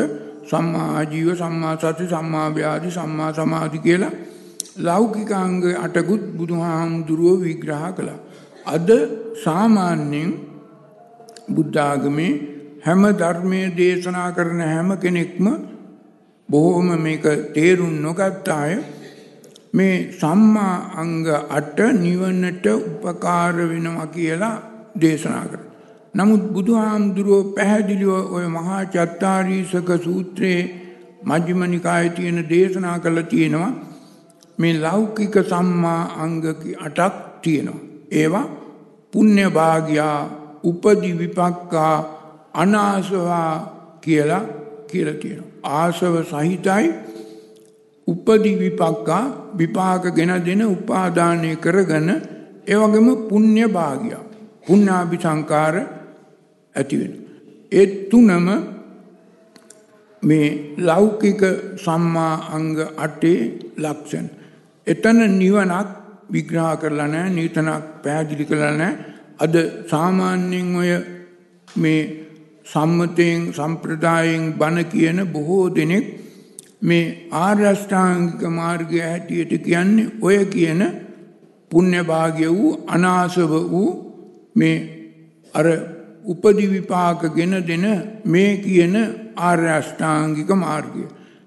[0.49, 4.13] සම්මා ආජීව සම්මා සති සම්මා ව්‍යාධි සම්මා සමාධි කියලා
[4.79, 8.19] ලෞකික අංග අටකුත් බුදුහාමුදුරුව විග්‍රහ කළා.
[8.67, 8.89] අද
[9.43, 10.31] සාමාන්‍යයෙන්
[11.55, 12.31] බුද්ධ ආගමේ
[12.85, 15.47] හැම ධර්මයේ දේශනා කරන හැම කෙනෙක්ම
[16.49, 18.73] බොහෝම මේක තේරුම් නොගත් අය
[19.73, 24.55] මේ සම්මා අංග 8 නිවනට උපකාර වෙනවා කියලා
[25.01, 25.65] දේශනා කරා.
[26.15, 30.63] නමුත් බුදුහාමුදුරුව පැහැදිලිව ඔය මහා චත්තාරීසක සූත්‍රයේ
[31.23, 33.73] මජ්ක්‍ධිම නිකායේ තියෙන දේශනා කළා තියෙනවා
[34.59, 37.11] මේ ලෞකික සම්මා අංග 8ක්
[37.43, 37.96] තියෙනවා.
[38.11, 38.47] ඒවා
[39.13, 40.19] පුණ්‍ය භාග්‍යා
[40.63, 41.95] උපදි විපක්කා
[42.53, 43.51] අනාසවා
[44.01, 44.45] කියලා
[44.87, 45.51] කියලා තියෙනවා.
[45.63, 46.93] ආසව සහිතයි
[48.07, 49.23] උපදි විපක්කා
[49.57, 52.09] විපාක ගෙන දෙන උපාදානය කරගෙන
[52.67, 54.23] ඒ වගේම පුණ්‍ය භාග්‍යා
[54.67, 55.75] පුණ්‍යාභි සංකාර
[56.75, 57.27] ඇති වෙනවා.
[57.71, 58.47] ඒ තුනම
[60.23, 61.41] මේ ලෞකික
[61.77, 63.33] සම්මා අංග 8
[63.77, 64.27] ලක්ෂණ.
[64.87, 65.87] එතන නිවනක්
[66.31, 68.95] විග්‍රහ කරලා නැහැ, නිතනක් පැහැදිලි කරලා නැහැ.
[69.39, 69.53] අද
[69.89, 70.91] සාමාන්‍යයෙන් ඔය
[71.75, 72.01] මේ
[72.65, 76.07] සම්මතයෙන් සම්ප්‍රදායෙන් බණ කියන බොහෝ දෙනෙක්
[76.81, 80.81] මේ ආර්ය අෂ්ටාංගික මාර්ගය හැටියට කියන්නේ ඔය කියන
[81.71, 83.91] පුණ්‍ය භාග්‍ය වූ අනාසව වූ
[84.55, 84.77] මේ
[85.53, 85.67] අර
[86.25, 87.85] උපදි විපාක ගෙන දෙන
[88.25, 88.95] මේ කියන
[89.37, 91.03] ආර්ය අෂ්ටාංගික මාර්ගය.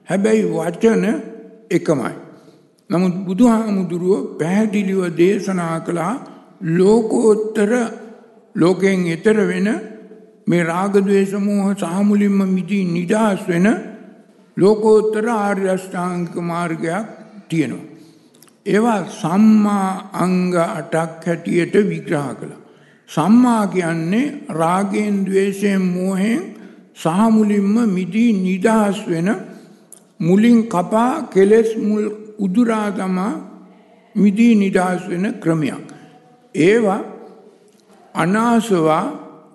[0.08, 1.04] හැබැයි වචන
[1.70, 2.14] එකමයි.
[2.90, 6.14] නමුත් බුදුහාමුදුරුව පැහැදිලිව දේශනා කළා
[6.70, 7.70] ලෝකෝත්තර
[8.54, 9.68] ලෝකයෙන් එතර වෙන
[10.46, 13.66] මේ රාගදවේශමූහ සහමුලින්ම මිදී නිදහස් වෙන
[14.56, 17.06] ලෝකෝත්තර ආර්යෂ්ඨාංක මාර්ගයක්
[17.48, 17.90] තියෙනවා.
[18.66, 22.52] ඒවා සම්මා අංග අටක් හැටියට විග්‍රහ කළ.
[23.08, 26.42] සම්මා කියන්නේ රාගෙන් දවේශයෙන් මෝහෙන්
[26.94, 29.28] සහමුලින්ම මිදී නිදහස් වෙන
[30.20, 32.04] මුලින් කපා කෙලෙස් මුල්
[32.44, 33.32] උදුරා තමා
[34.14, 35.86] මිදී නිදහස් වෙන ක්‍රමයක්.
[36.54, 37.00] ඒවා
[38.14, 39.04] අනාසවා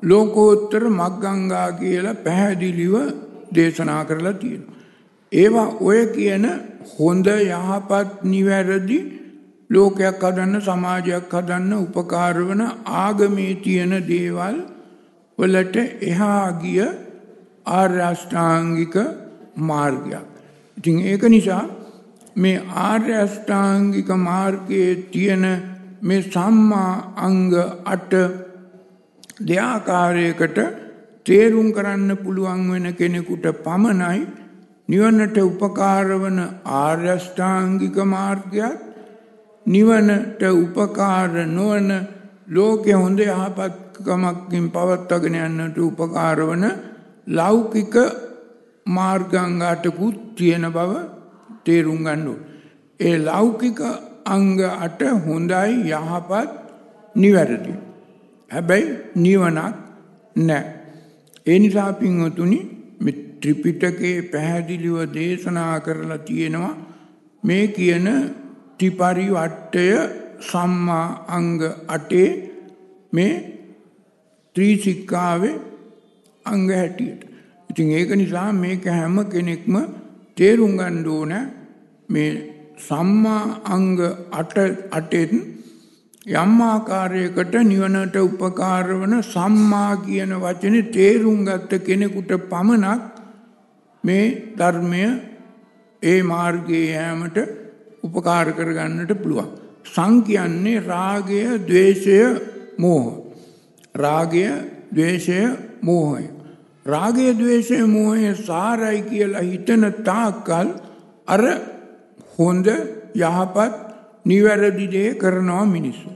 [0.04, 2.96] ලෝකෝත්තර මග්ගංගා කියලා පැහැදිලිව
[3.56, 4.76] දේශනා කරලා තියෙනවා.
[5.32, 6.46] ඒවා ඔය කියන
[6.94, 9.00] හොඳ යහපත් නිවැරදි
[9.70, 12.64] ලෝකයක් හදන්න සමාජයක් හදන්න උපකාර වන
[13.02, 14.58] ආගමේ තියෙන දේවල්
[15.40, 16.82] වලට එහා ගිය
[17.68, 18.96] ආර්ය අෂ්ටාංගික
[19.58, 20.30] මාර්ගයක්.
[20.78, 21.64] ඉතින් ඒක නිසා
[22.36, 25.46] මේ ආර්ය අෂ්ටාංගික මාර්ගයේ තියෙන
[26.02, 27.38] මේ සම්මා අංග
[27.90, 28.24] 8
[29.42, 30.60] දෙආකාරයකට
[31.26, 34.20] තේරුම් කරන්න පුළුවන් වෙන කෙනෙකුට පමණයි
[34.90, 36.42] නිවනට උපකාර වන
[36.80, 38.84] ආර්ය අෂ්ටාංගික මාර්ගයත්
[39.66, 41.90] නිවනට උපකාර නොවන
[42.50, 46.66] ලෝකේ හොඳ යහපත්කමකින් පවත්වාගෙන යන්නට උපකාර වන
[47.30, 47.96] ලෞකික
[48.86, 51.15] මාර්ගාංගාටකුත් තියෙන බව
[51.66, 52.28] තේරුම් ගන්න
[53.00, 53.82] ඒ ලෞකික
[54.26, 56.52] අංග 8 හොඳයි යහපත්
[57.16, 57.74] නිවැරදි.
[58.52, 59.76] හැබැයි නිවනක්
[60.36, 60.64] නැහැ.
[61.46, 62.60] ඒ නිසා පින්වතුනි
[63.04, 66.74] මේ ත්‍රිපිටකේ පැහැදිලිව දේශනා කරලා තියෙනවා
[67.44, 68.08] මේ කියන
[68.78, 69.86] ත්‍රිපරිවට්ටය
[70.50, 72.24] සම්මා අංග 8
[73.14, 73.34] මේ
[74.56, 75.56] ත්‍රිසික්කාවේ
[76.46, 77.22] අංග හැටියට.
[77.70, 79.76] ඉතින් ඒක නිසා මේක හැම කෙනෙක්ම
[80.38, 81.34] තේරුම් ගන්න ඕන
[82.10, 82.32] මේ
[82.80, 83.92] සම්මා අංග
[84.34, 85.36] 8 8න්
[86.36, 93.02] යම් ආකාරයකට නිවනට උපකාර වන සම්මා කියන වචනේ තේරුම් ගත්ත කෙනෙකුට පමණක්
[94.04, 94.26] මේ
[94.58, 95.04] ධර්මය
[96.04, 97.38] ඒ මාර්ගයේ යෑමට
[98.04, 99.50] උපකාර කරගන්නට පුළුවන්.
[99.86, 102.18] සං කියන්නේ රාගය, ద్వේෂය,
[102.78, 103.12] මෝහය.
[103.96, 104.46] රාගය,
[104.92, 105.40] ద్వේෂය,
[105.82, 106.35] මෝහය.
[106.86, 110.68] රාගය, ద్వේෂය, මෝහය සාරයි කියලා හිතන තාක්කල්
[111.28, 111.42] අර
[112.38, 112.68] හොඳ
[113.16, 113.74] යහපත්
[114.26, 116.10] නිවැරදි දේ කරනවා මිනිස්සු.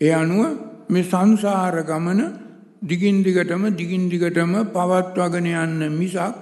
[0.00, 0.42] ඒ අනුව
[0.88, 2.20] මේ සංසාර ගමන
[2.82, 6.36] දිගින් දිගටම දිගින් දිගටම පවත්වාගෙන යන්න මිසක්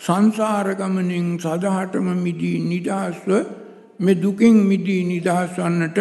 [0.00, 3.30] සංසාර ගමනින් සදහටම මිදී නිදහස්ව
[4.00, 5.98] මේ දුකින් මිදී නිදහස් වන්නට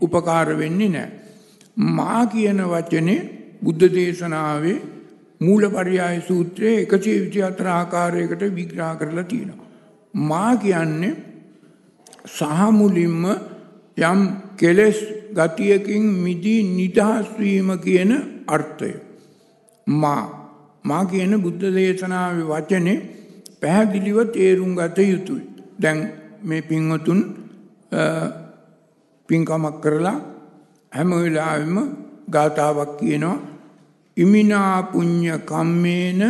[0.00, 1.10] උපකාර වෙන්නේ නැහැ.
[1.76, 3.20] මා කියන වචනේ
[3.62, 4.78] බුද්ධ දේශනාවේ
[5.40, 9.66] මූලපරියාය සූත්‍රයේ 124 ආකාරයකට විග්‍රහ කරලා තියෙනවා.
[10.14, 11.12] මා කියන්නේ
[12.28, 13.24] සහ මුලින්ම
[13.98, 14.20] යම්
[14.56, 14.98] කෙලෙස්
[15.32, 18.12] ගතියකින් මිදී නිදහස් වීම කියන
[18.48, 18.92] අර්ථය.
[19.86, 20.22] මා
[20.84, 22.98] මා කියන බුද්ධ දේශනාවේ වචනේ
[23.60, 25.44] පැහැදිලිව තේරුම් ගත යුතුයි.
[25.82, 25.98] දැන්
[26.42, 27.20] මේ පින්වතුන්
[29.28, 30.18] පින්කමක් කරලා
[30.92, 31.76] හැම වෙලාවෙම
[32.30, 33.55] ගාතාවක් කියනවා
[34.16, 36.22] ඉමිනා පුඤ්ඤ කම්මේන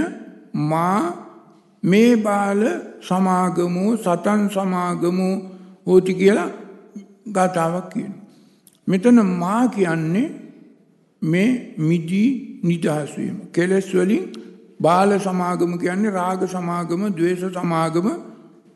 [0.54, 1.00] මා
[1.82, 2.62] මේ බාල
[3.08, 5.34] සමාගමෝ සතන් සමාගමෝ
[5.86, 6.50] හෝති කියලා
[7.32, 8.24] ගාතාවක් කියනවා.
[8.88, 10.26] මෙතන මා කියන්නේ
[11.22, 13.36] මේ මිදී නිදහස් වීම.
[13.52, 14.24] කෙලස් වලින්
[14.80, 18.06] බාල සමාගම කියන්නේ රාග සමාගම, ద్వේෂ සමාගම,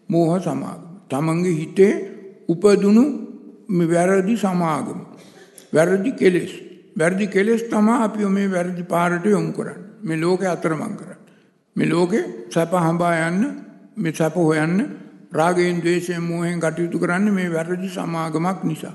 [0.09, 0.89] මෝහ සමාගම.
[1.09, 1.95] තමන්ගේ හිතේ
[2.49, 3.05] උපදුණු
[3.69, 5.01] වැරදි සමාගම.
[5.75, 6.70] වැරදි කෙලෙස්.
[7.01, 9.85] වැරදි කෙලෙස් තමයි අපි මේ වැරදි පාරට යොමු කරන්නේ.
[10.03, 11.19] මේ ලෝකේ අතරමං කරන්නේ.
[11.77, 13.43] මේ ලෝකේ සැප හඹා යන්න,
[13.97, 14.77] මේ සැප හොයන්න
[15.33, 18.95] රාගයෙන්, ద్వේෂයෙන්, මෝහයෙන් කටයුතු කරන්නේ මේ වැරදි සමාගමක් නිසා.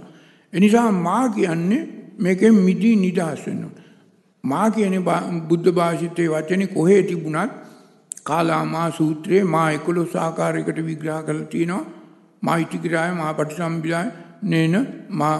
[0.53, 1.83] එනිසා මා කියන්නේ
[2.19, 3.65] මේකෙන් මිදී නිදහස් වෙන්න
[4.43, 5.03] මා කියන්නේ
[5.49, 7.51] බුද්ධ භාෂිතයේ වචනේ කොහේ තිබුණත්
[8.23, 11.85] කාලාමා සූත්‍රයේ මා 11 ආකාරයකට විග්‍රහ කරලා තියෙනවා.
[12.41, 14.07] මා ඉතිග්‍රහය මා පටිසම්භිදාය
[14.43, 14.75] නේන
[15.09, 15.35] මා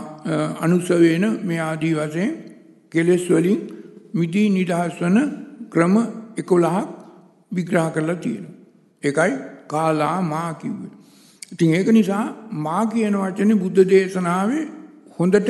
[0.62, 2.32] අනුසවේන මේ ආදී වශයෙන්
[2.96, 3.62] කෙලෙස් වලින්
[4.14, 5.18] මිදී නිදහස් වන
[5.74, 5.96] ක්‍රම
[6.38, 6.76] 11ක්
[7.52, 8.56] විග්‍රහ කරලා තියෙනවා.
[9.04, 9.34] ඒකයි
[9.68, 10.94] කාලා මා කිව්වේ.
[11.54, 12.26] ඉතින් ඒක නිසා
[12.66, 14.64] මා කියන වචනේ බුද්ධ දේශනාවේ
[15.18, 15.50] හොඳට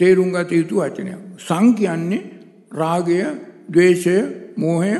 [0.00, 1.20] තේරුම් ගත යුතු වචනයක්.
[1.38, 2.22] සං කියන්නේ
[2.72, 3.20] රාගය,
[3.68, 4.16] ద్వේෂය,
[4.56, 4.92] මෝහය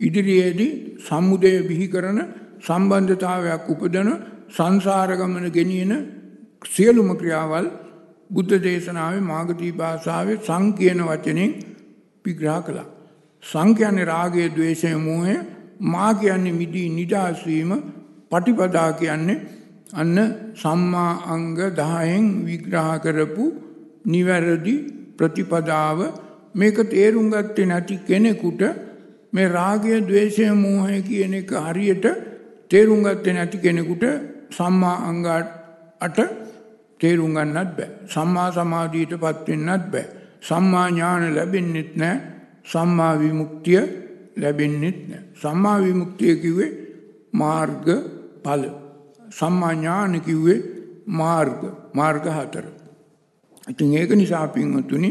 [0.00, 0.72] ඉදිරියේදී
[1.06, 2.18] සම්මුදය බිහි කරන
[2.60, 4.08] සම්බන්ධතාවයක් උපදන
[4.48, 5.92] සංසාර ගමන ගෙනියන
[6.64, 7.66] සියලුම ක්‍රියාවල්
[8.30, 11.52] බුද්ධ දේශනාවේ මාගදී භාෂාවේ සං කියන වචනෙන්
[12.24, 12.88] විග්‍රහ කළා.
[13.42, 15.36] සං කියන්නේ රාගය, ద్వේෂය, මෝහය,
[15.92, 17.72] මා කියන්නේ මිදී නිදාස් වීම,
[18.30, 19.42] පටිපදා කියන්නේ
[19.92, 20.16] අන්න
[20.62, 23.44] සම්මා අංග 10න් විග්‍රහ කරපු
[24.04, 24.74] නිවැරදි
[25.18, 25.98] ප්‍රතිපදාව.
[26.54, 28.62] මේක තේරුම් ගත්තේ නැති කෙනෙකුට
[29.32, 32.06] මේ රාගය, ద్వේෂය, මෝහය කියන එක හරියට
[32.70, 34.04] තේරුම් ගත්තේ නැති කෙනෙකුට
[34.50, 35.22] සම්මා අංග
[36.00, 36.45] 8
[37.00, 37.90] තේරුම් ගන්නත් බෑ.
[38.06, 40.06] සම්මා සමාධියටපත් වෙන්නත් බෑ.
[40.40, 42.20] සම්මා ඥාන ලැබෙන්නෙත් නැහැ.
[42.64, 43.82] සම්මා විමුක්තිය
[44.36, 45.24] ලැබෙන්නෙත් නැහැ.
[45.34, 46.70] සම්මා විමුක්තිය කිව්වේ
[47.32, 47.86] මාර්ග
[48.44, 48.64] ඵල.
[49.30, 50.58] සම්මා ඥාන කිව්වේ
[51.06, 51.60] මාර්ග
[51.92, 52.66] මාර්ග හතර.
[53.68, 55.10] ඉතින් ඒක නිසා පින්වතුනි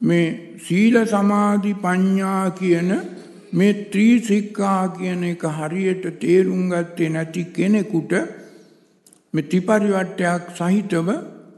[0.00, 2.90] මේ සීල සමාධි ප්‍රඥා කියන
[3.52, 8.12] මේ ත්‍රිසික්ඛා කියන එක හරියට තේරුම් ගත්තේ නැති කෙනෙකුට
[9.34, 11.08] මේ ත්‍රිපරිවට්ටයක් සහිතව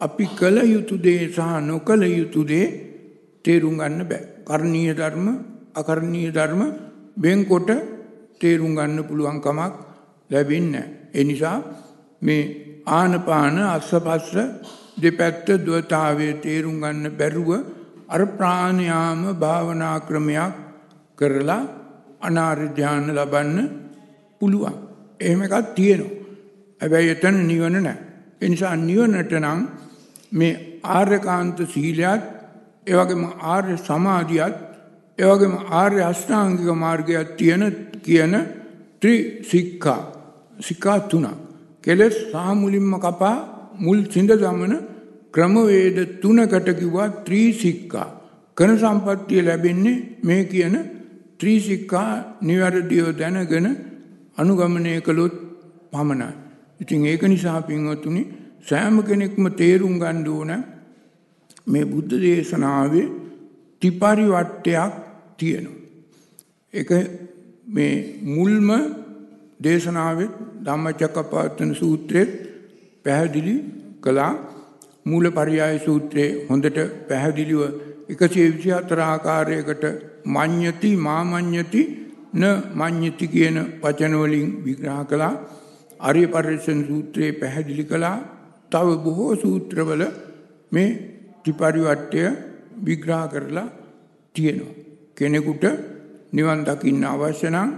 [0.01, 2.66] අපි කළ යුතු දේ සහ නොකළ යුතු දේ
[3.45, 4.24] තේරුම් ගන්න බෑ.
[4.45, 5.27] කර්ණීය ධර්ම
[5.74, 6.62] අකර්ණීය ධර්ම
[7.16, 7.70] වෙන්කොට
[8.41, 9.72] තේරුම් ගන්න පුළුවන් කමක්
[10.31, 10.93] ලැබෙන්නේ නැහැ.
[11.14, 11.59] ඒ නිසා
[12.22, 12.43] මේ
[12.89, 14.35] ආනපාන අස්සපස්ස
[14.97, 17.51] දෙපැත්ත දුවතාවයේ තේරුම් ගන්න බැරුව
[18.09, 20.55] අර ප්‍රාණයාම භාවනා ක්‍රමයක්
[21.18, 21.62] කරලා
[22.20, 23.59] අනාර්ය ධානය ලබන්න
[24.41, 24.77] පුළුවන්.
[25.20, 26.26] එහෙම එකක් තියෙනවා.
[26.81, 27.97] හැබැයි එතන නිවන නැහැ.
[28.43, 29.61] ඒ නිසා නිවනට නම්
[30.33, 32.24] මේ ආර්යකාන්ත සීලයත්
[32.87, 33.22] ඒ වගේම
[33.53, 34.57] ආර්ය සමාධියත්
[35.18, 37.64] ඒ වගේම ආර්ය අෂ්ටාංගික මාර්ගයක් තියෙන
[38.05, 38.35] කියන
[39.03, 40.03] ත්‍රිසික්ඛා
[40.59, 41.29] සික්ඛා තුනක්.
[41.85, 43.37] කෙලස් සාමුලින්ම කපා
[43.79, 44.74] මුල් සිඳ දමන
[45.35, 48.09] ක්‍රමවේද තුනකට කිව්වා ත්‍රිසික්ඛා.
[48.57, 50.74] කන සම්පත්තිය ලැබෙන්නේ මේ කියන
[51.41, 52.11] ත්‍රිසික්ඛා
[52.41, 53.66] නිවැරදිව දැනගෙන
[54.39, 55.35] අනුගමනය කළොත්
[55.93, 56.46] පමණයි.
[56.81, 58.22] ඉතින් ඒක නිසා පින්වතුනි
[58.68, 60.53] සෑම කෙනෙක්ම තේරුම් ගන්න ඕන
[61.66, 63.07] මේ බුද්ධ දේශනාවේ
[63.83, 64.93] ත්‍රිපරිවට්ටයක්
[65.39, 65.81] තියෙනවා.
[66.74, 66.91] ඒක
[67.68, 67.95] මේ
[68.27, 68.68] මුල්ම
[69.62, 70.29] දේශනාවේ
[70.66, 72.27] ධම්මචක්කපවත්තන සූත්‍රයේ
[73.05, 73.55] පැහැදිලි
[74.01, 74.33] කළා
[75.05, 77.61] මූල පරියාය සූත්‍රයේ හොඳට පැහැදිලිව
[78.11, 79.85] 124 ආකාරයකට
[80.27, 81.83] මඤ්ඤති මාමඤ්ඤති
[82.35, 85.35] න මඤ්ඤති කියන වචන වලින් විග්‍රහ කළා.
[86.01, 88.19] ආර්ය පරිශ්‍රණ සූත්‍රයේ පැහැදිලි කළා.
[88.73, 90.03] තව බොහෝ සූත්‍රවල
[90.73, 90.89] මේ
[91.45, 92.23] ත්‍රිපරිවට්ටය
[92.85, 93.69] විග්‍රහ කරලා
[94.35, 94.77] තියෙනවා.
[95.17, 95.65] කෙනෙකුට
[96.33, 97.69] නිවන් දකින්න අවශ්‍ය නම්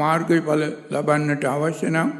[0.00, 2.10] මාර්ගඵල ලබන්නට අවශ්‍ය නම්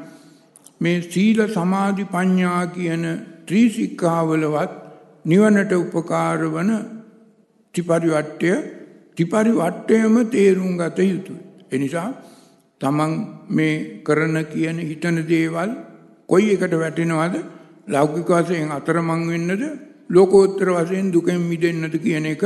[0.80, 3.04] මේ සීල සමාධි ප්‍රඥා කියන
[3.46, 4.72] ත්‍රිසික්ඛාවලවත්
[5.24, 6.70] නිවනට උපකාර වන
[7.74, 8.52] ත්‍රිපරිවට්ටය
[9.16, 11.40] ත්‍රිපරිවට්ටයම තේරුම් ගත යුතුයි.
[11.70, 12.08] එනිසා
[12.80, 13.12] තමන්
[13.50, 15.70] මේ කරන කියන හිතන දේවල්
[16.28, 17.36] කොයි එකට වැටෙනවද
[17.88, 19.62] ලෞකික වශයෙන් අතරමං වෙන්නද
[20.10, 22.44] ලෝකෝත්තර වශයෙන් දුකෙන් මිදෙන්නද කියන එක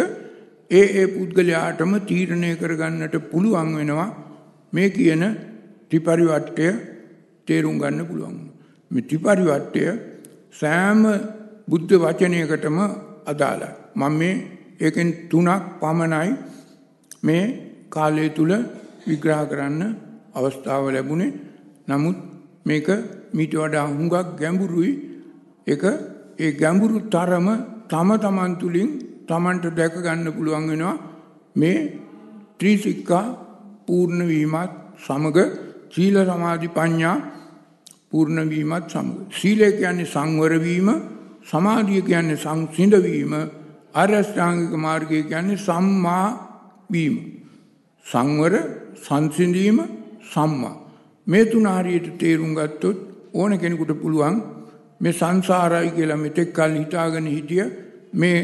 [0.71, 4.11] ඒ ඒ පුද්ගලයාටම තීරණය කරගන්නට පුළුවන් වෙනවා
[4.73, 5.25] මේ කියන
[5.91, 6.69] ත්‍රිපරිවට්ටය
[7.49, 8.37] තේරුම් ගන්න පුළුවන්.
[8.91, 9.85] මේ ත්‍රිපරිවට්ටය
[10.53, 11.03] සෑම
[11.69, 12.79] බුද්ධ වචනයකටම
[13.27, 13.71] අදාළයි.
[13.95, 14.35] මම මේ
[14.81, 16.31] ඒකෙන් තුනක් පමණයි
[17.23, 17.45] මේ
[17.91, 18.53] කාලය තුල
[19.07, 19.83] විග්‍රහ කරන්න
[20.35, 21.33] අවස්ථාව ලැබුණේ.
[21.89, 22.17] නමුත්
[22.65, 22.89] මේක
[23.33, 24.93] මීට වඩා හුඟක් ගැඹුරුයි.
[25.67, 25.85] ඒක
[26.39, 27.47] ඒ ගැඹුරු තරම
[27.89, 28.89] තම තමන් තුලින්
[29.29, 30.97] තමන්ට දැක ගන්න පුළුවන් වෙනවා
[31.57, 31.79] මේ
[32.59, 33.25] ත්‍රිසික්ඛා
[33.87, 35.39] පූර්ණ වීමත් සමග
[35.91, 37.17] සීල සමාධි ප්‍රඥා
[38.11, 40.89] පූර්ණ වීමත් සමග සීලය කියන්නේ සංවර වීම
[41.45, 43.33] සමාධිය කියන්නේ සංසිඳ වීම
[43.95, 46.29] ආරෂ්ඨාංගික මාර්ගය කියන්නේ සම්මා
[46.91, 47.17] වීම
[48.07, 48.55] සංවර
[48.99, 49.79] සංසිඳීම
[50.25, 50.75] සම්මා
[51.27, 52.99] මේ තුන හරියට තේරුම් ගත්තොත්
[53.35, 54.37] ඕන කෙනෙකුට පුළුවන්
[55.01, 57.65] මේ සංසාරයි කියලා මෙතෙක් කල් හිතාගෙන හිටිය
[58.15, 58.39] මේ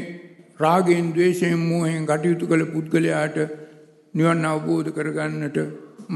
[0.61, 3.39] රාගයෙන් ද්වේෂයෙන් මෝහයෙන් කටයුතු කළ පුද්ගලයාට
[4.15, 5.59] නිවන් අවබෝධ කරගන්නට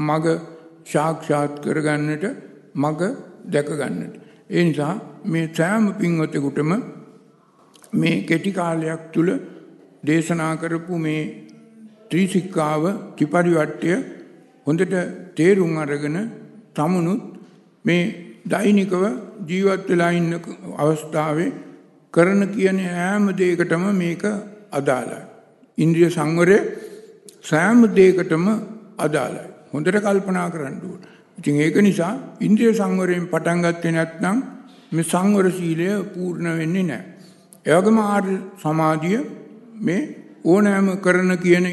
[0.07, 0.25] මග
[0.85, 2.25] සාක්ෂාත් කරගන්නට
[2.75, 3.01] මග
[3.47, 4.15] දැක ගන්නට.
[4.49, 4.93] ඒ නිසා
[5.25, 6.71] මේ සෑම පින්වතෙකුටම
[7.93, 9.29] මේ කෙටි කාලයක් තුල
[10.03, 11.23] දේශනා කරපු මේ
[12.09, 12.83] ත්‍රිසික්කාව
[13.15, 13.93] ත්‍රිපරිවට්ටය
[14.67, 14.95] හොඳට
[15.35, 16.17] තේරුම් අරගෙන
[16.73, 17.21] තමනුත්
[17.85, 18.03] මේ
[18.45, 19.03] දෛනිකව
[19.45, 20.33] ජීවත් වෙලා ඉන්න
[20.77, 21.51] අවස්ථාවේ
[22.13, 24.23] කරන කියන හැම දෙයකටම මේක
[24.71, 25.21] අදාළයි.
[25.77, 26.57] ඉන්ද්‍රිය සංවරය
[27.41, 28.45] සෑම දෙයකටම
[28.97, 29.45] අදාළයි.
[29.73, 31.01] හොඳට කල්පනා කරන්න ඕන.
[31.37, 34.37] ඉතින් ඒක නිසා ඉන්ද්‍රිය සංවරයෙන් පටන් ගත්තේ නැත්නම්
[34.91, 37.03] මේ සංවර සීලය පූර්ණ වෙන්නේ නැහැ.
[37.65, 39.19] ඒ වගේම ආර්ය සමාධිය
[39.79, 40.01] මේ
[40.43, 41.65] ඕනෑම කරන කියන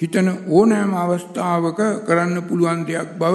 [0.00, 3.34] හිතන ඕනෑම අවස්ථාවක කරන්න පුළුවන් දෙයක් බව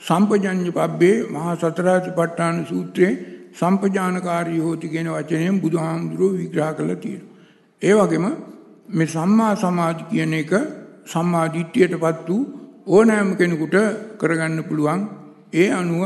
[0.00, 3.14] සම්පජඤ්ඤ පබ්බේ මහා සතරාතිපට්ඨාන සූත්‍රයේ
[3.52, 7.34] සම්පජානකාරී හෝති කියන වචනයෙන් බුදුහාමුදුරුවෝ විග්‍රහ කරලා තියෙනවා.
[7.82, 8.26] ඒ වගේම
[8.90, 10.52] මේ සම්මා සමාධි කියන එක
[11.06, 12.42] සම්මා දිට්ඨියටපත් වූ
[12.88, 13.76] ඕනෑම කෙනෙකුට
[14.20, 15.00] කරගන්න පුළුවන්
[15.54, 16.02] ඒ අනුව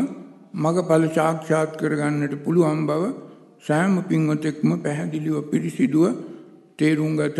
[0.54, 3.02] මගඵල සාක්ෂාත් කරගන්නට පුළුවන් බව
[3.62, 6.06] සෑම පින්වතෙක්ම පැහැදිලිව පිරිසිදුව
[6.78, 7.38] තේරුම් ගත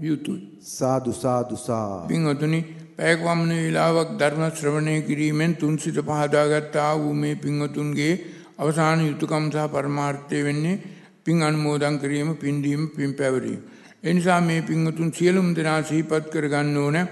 [0.00, 0.49] යුතුයි.
[0.60, 2.06] සාදු සාදු සා.
[2.06, 2.60] පින්වතුනි
[2.96, 8.12] පැයක් වමන වේලාවක් ධර්ම ශ්‍රවණය කිරීමෙන් තුන්සිත පහදාගත් ආ වූ මේ පින්වතුන්ගේ
[8.58, 10.80] අවසාන යුතුයකම් සහ පරමාර්ථය වෙන්නේ
[11.24, 13.60] පින් අනුමෝදන් කිරීම, පින් දීම, පින් පැවරීම.
[14.04, 17.06] ඒ නිසා මේ පින්වතුන් සියලුම දෙනා සිහිපත් කරගන්න ඕනේ.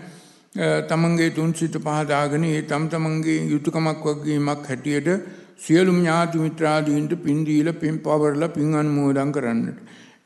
[0.87, 5.09] තමන්ගේ තුන් සිත පහදාගෙන ඒ තම තමන්ගේ යුතුයකමක් වගේමක් හැටියට
[5.59, 9.79] සියලුම ඥාති මිත්‍රාදීන්ට පින් දීලා පින් පවරලා පින් අනුමෝදන් කරන්නට.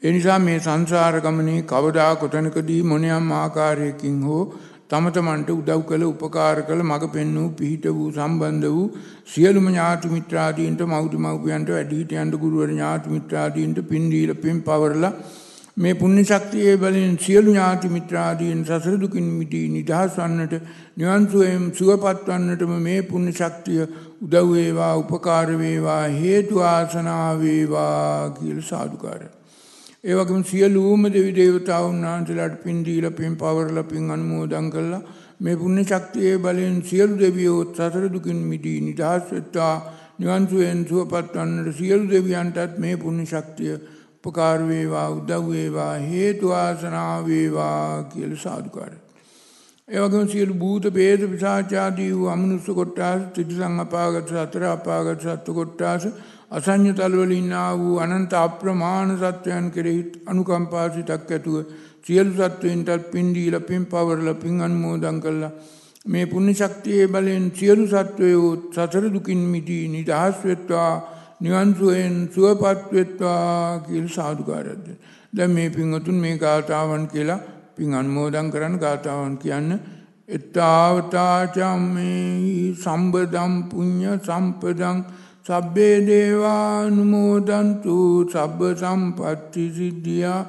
[0.03, 4.44] ඒ නිසා මේ සංසාර ගමනේ කවදා කොතනකදී මොනියම් ආකාරයකින් හෝ
[4.90, 8.86] තම තමන්ට උදව් කළ උපකාර කළ මඟ පෙන්වූ පිහිට වූ සම්බන්ධ වූ
[9.26, 15.11] සියලුම ඥාති මිත්‍රාදීන්ට මව්දි මව්පියන්ට වැඩිහිටියන්ට ගුරුවර ඥාති මිත්‍රාදීන්ට පින් දීලා පින් පවරලා
[15.76, 20.57] මේ පුණ්‍ය ශක්තියේ බලෙන් සියලු ඥාති මිත්‍රාදීන් සසර දුකින් මිදී නිදහස් වන්නට
[20.96, 28.66] නිවන් සුවයෙන් සුවපත් වන්නටම මේ පුණ්‍ය ශක්තිය උදව් වේවා උපකාර වේවා හේතු ආසනා වේවා කියලා
[28.68, 29.30] සාදුකාරය.
[30.05, 35.03] ඒ වගේම සියලුම දෙවි දේවතාවුන් වහන්සේලාට පින් දීලා පින් පවරලා පින් අනුමෝදන් කළා
[35.40, 39.74] මේ පුණ්‍ය ශක්තියේ බලෙන් සියලු දෙවියෝ සසර දුකින් මිදී නිදහස් වෙත්වා
[40.18, 43.76] නිවන් සුවයෙන් සුවපත් වන්නට සියලු දෙවියන්ටත් මේ පුණ්‍ය ශක්තිය
[44.24, 48.98] උපකාර වේවා උදව් වේවා හේතු ආසනා වේවා කියලා සාදුකාරය.
[49.88, 56.05] ඒ වගේම සියලු භූත ભેද විසාචාදී වූ අමනුෂ්‍ය කොට්ටාස ත්‍රිසං අපාගත සතර අපාගත සත්තු කොට්ටාස
[56.53, 61.57] අසඤ්ඤ තලවල ඉන්නා වූ අනන්ත අප්‍රමාණ සත්වයන් කෙරෙහි අනුකම්පා සිතක් ඇතුව
[62.03, 65.53] සියලු සත්වයින්ටත් පින් දීලා පින් පවරලා පින් අනුමෝදන් කළා
[66.07, 70.92] මේ පුණ්‍ය ශක්තියේ බලෙන් සියලු සත්වයෝ සතර දුකින් මිදී නිදහස් වෙත්වා
[71.40, 75.00] නිවන් සුවයෙන් සුවපත් වෙත්වා කියලා සාදුකාරයක් දෙන්න.
[75.32, 77.40] දැන් මේ පින්වතුන් මේ ගාථාවන් කියලා
[77.76, 79.70] පින් අනුමෝදන් කරන්න ගාථාවන් කියන්න
[80.28, 84.98] එත්තාවතා චම්මේ සම්බදම් පුඤ්ඤ සම්පදං
[85.47, 87.97] සබ්බේ දේවානුමෝදන්තු
[88.32, 90.40] සබ්බ සම්පත්ති සිද්ධියා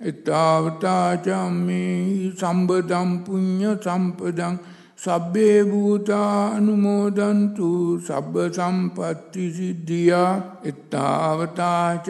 [0.00, 1.94] එතාවතාචම්මේ
[2.32, 4.54] සම්බදම් පුඤ්ඤ සම්පදං
[4.98, 7.68] සබ්බේ භූතා අනුමෝදන්තු
[7.98, 10.32] සබ්බ සම්පත්ති සිද්ධියා
[10.64, 12.04] එත්තාවතාචම්මේහි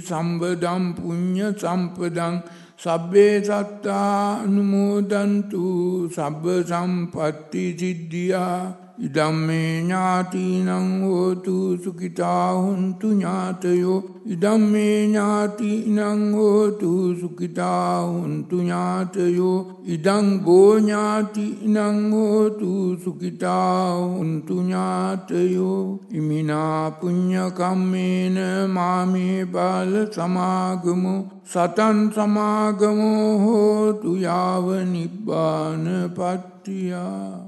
[0.00, 2.34] සම්බදම් පුඤ්ඤ සම්පදං
[2.78, 5.64] සබ්බේ සත්තා අනුමෝදන්තු
[6.10, 8.85] සබ්බ සම්පත්ති සිද්ධියා.
[8.98, 10.68] ඉදම්මේ ඥාතිනං
[11.02, 13.96] හෝතු සුඛිතා හුන්තු ඥාතයෝ.
[14.26, 19.82] ඉදම්මේ ඥාතිනං හෝතු සුඛිතා හුන්තු ඥාතයෝ.
[19.86, 26.00] ඉදං ගෝ ඥාතිනං හෝතු සුඛිතා හුන්තු ඥාතයෝ.
[26.10, 28.38] ඉමිනා පුඤ්ඤ කම්මේන
[28.70, 31.26] මාමේ බාල සමාගමෝ.
[31.44, 35.84] සතන් සමාගමෝ හෝතු යාව නිබ්බාන
[36.16, 37.45] පත්තියා.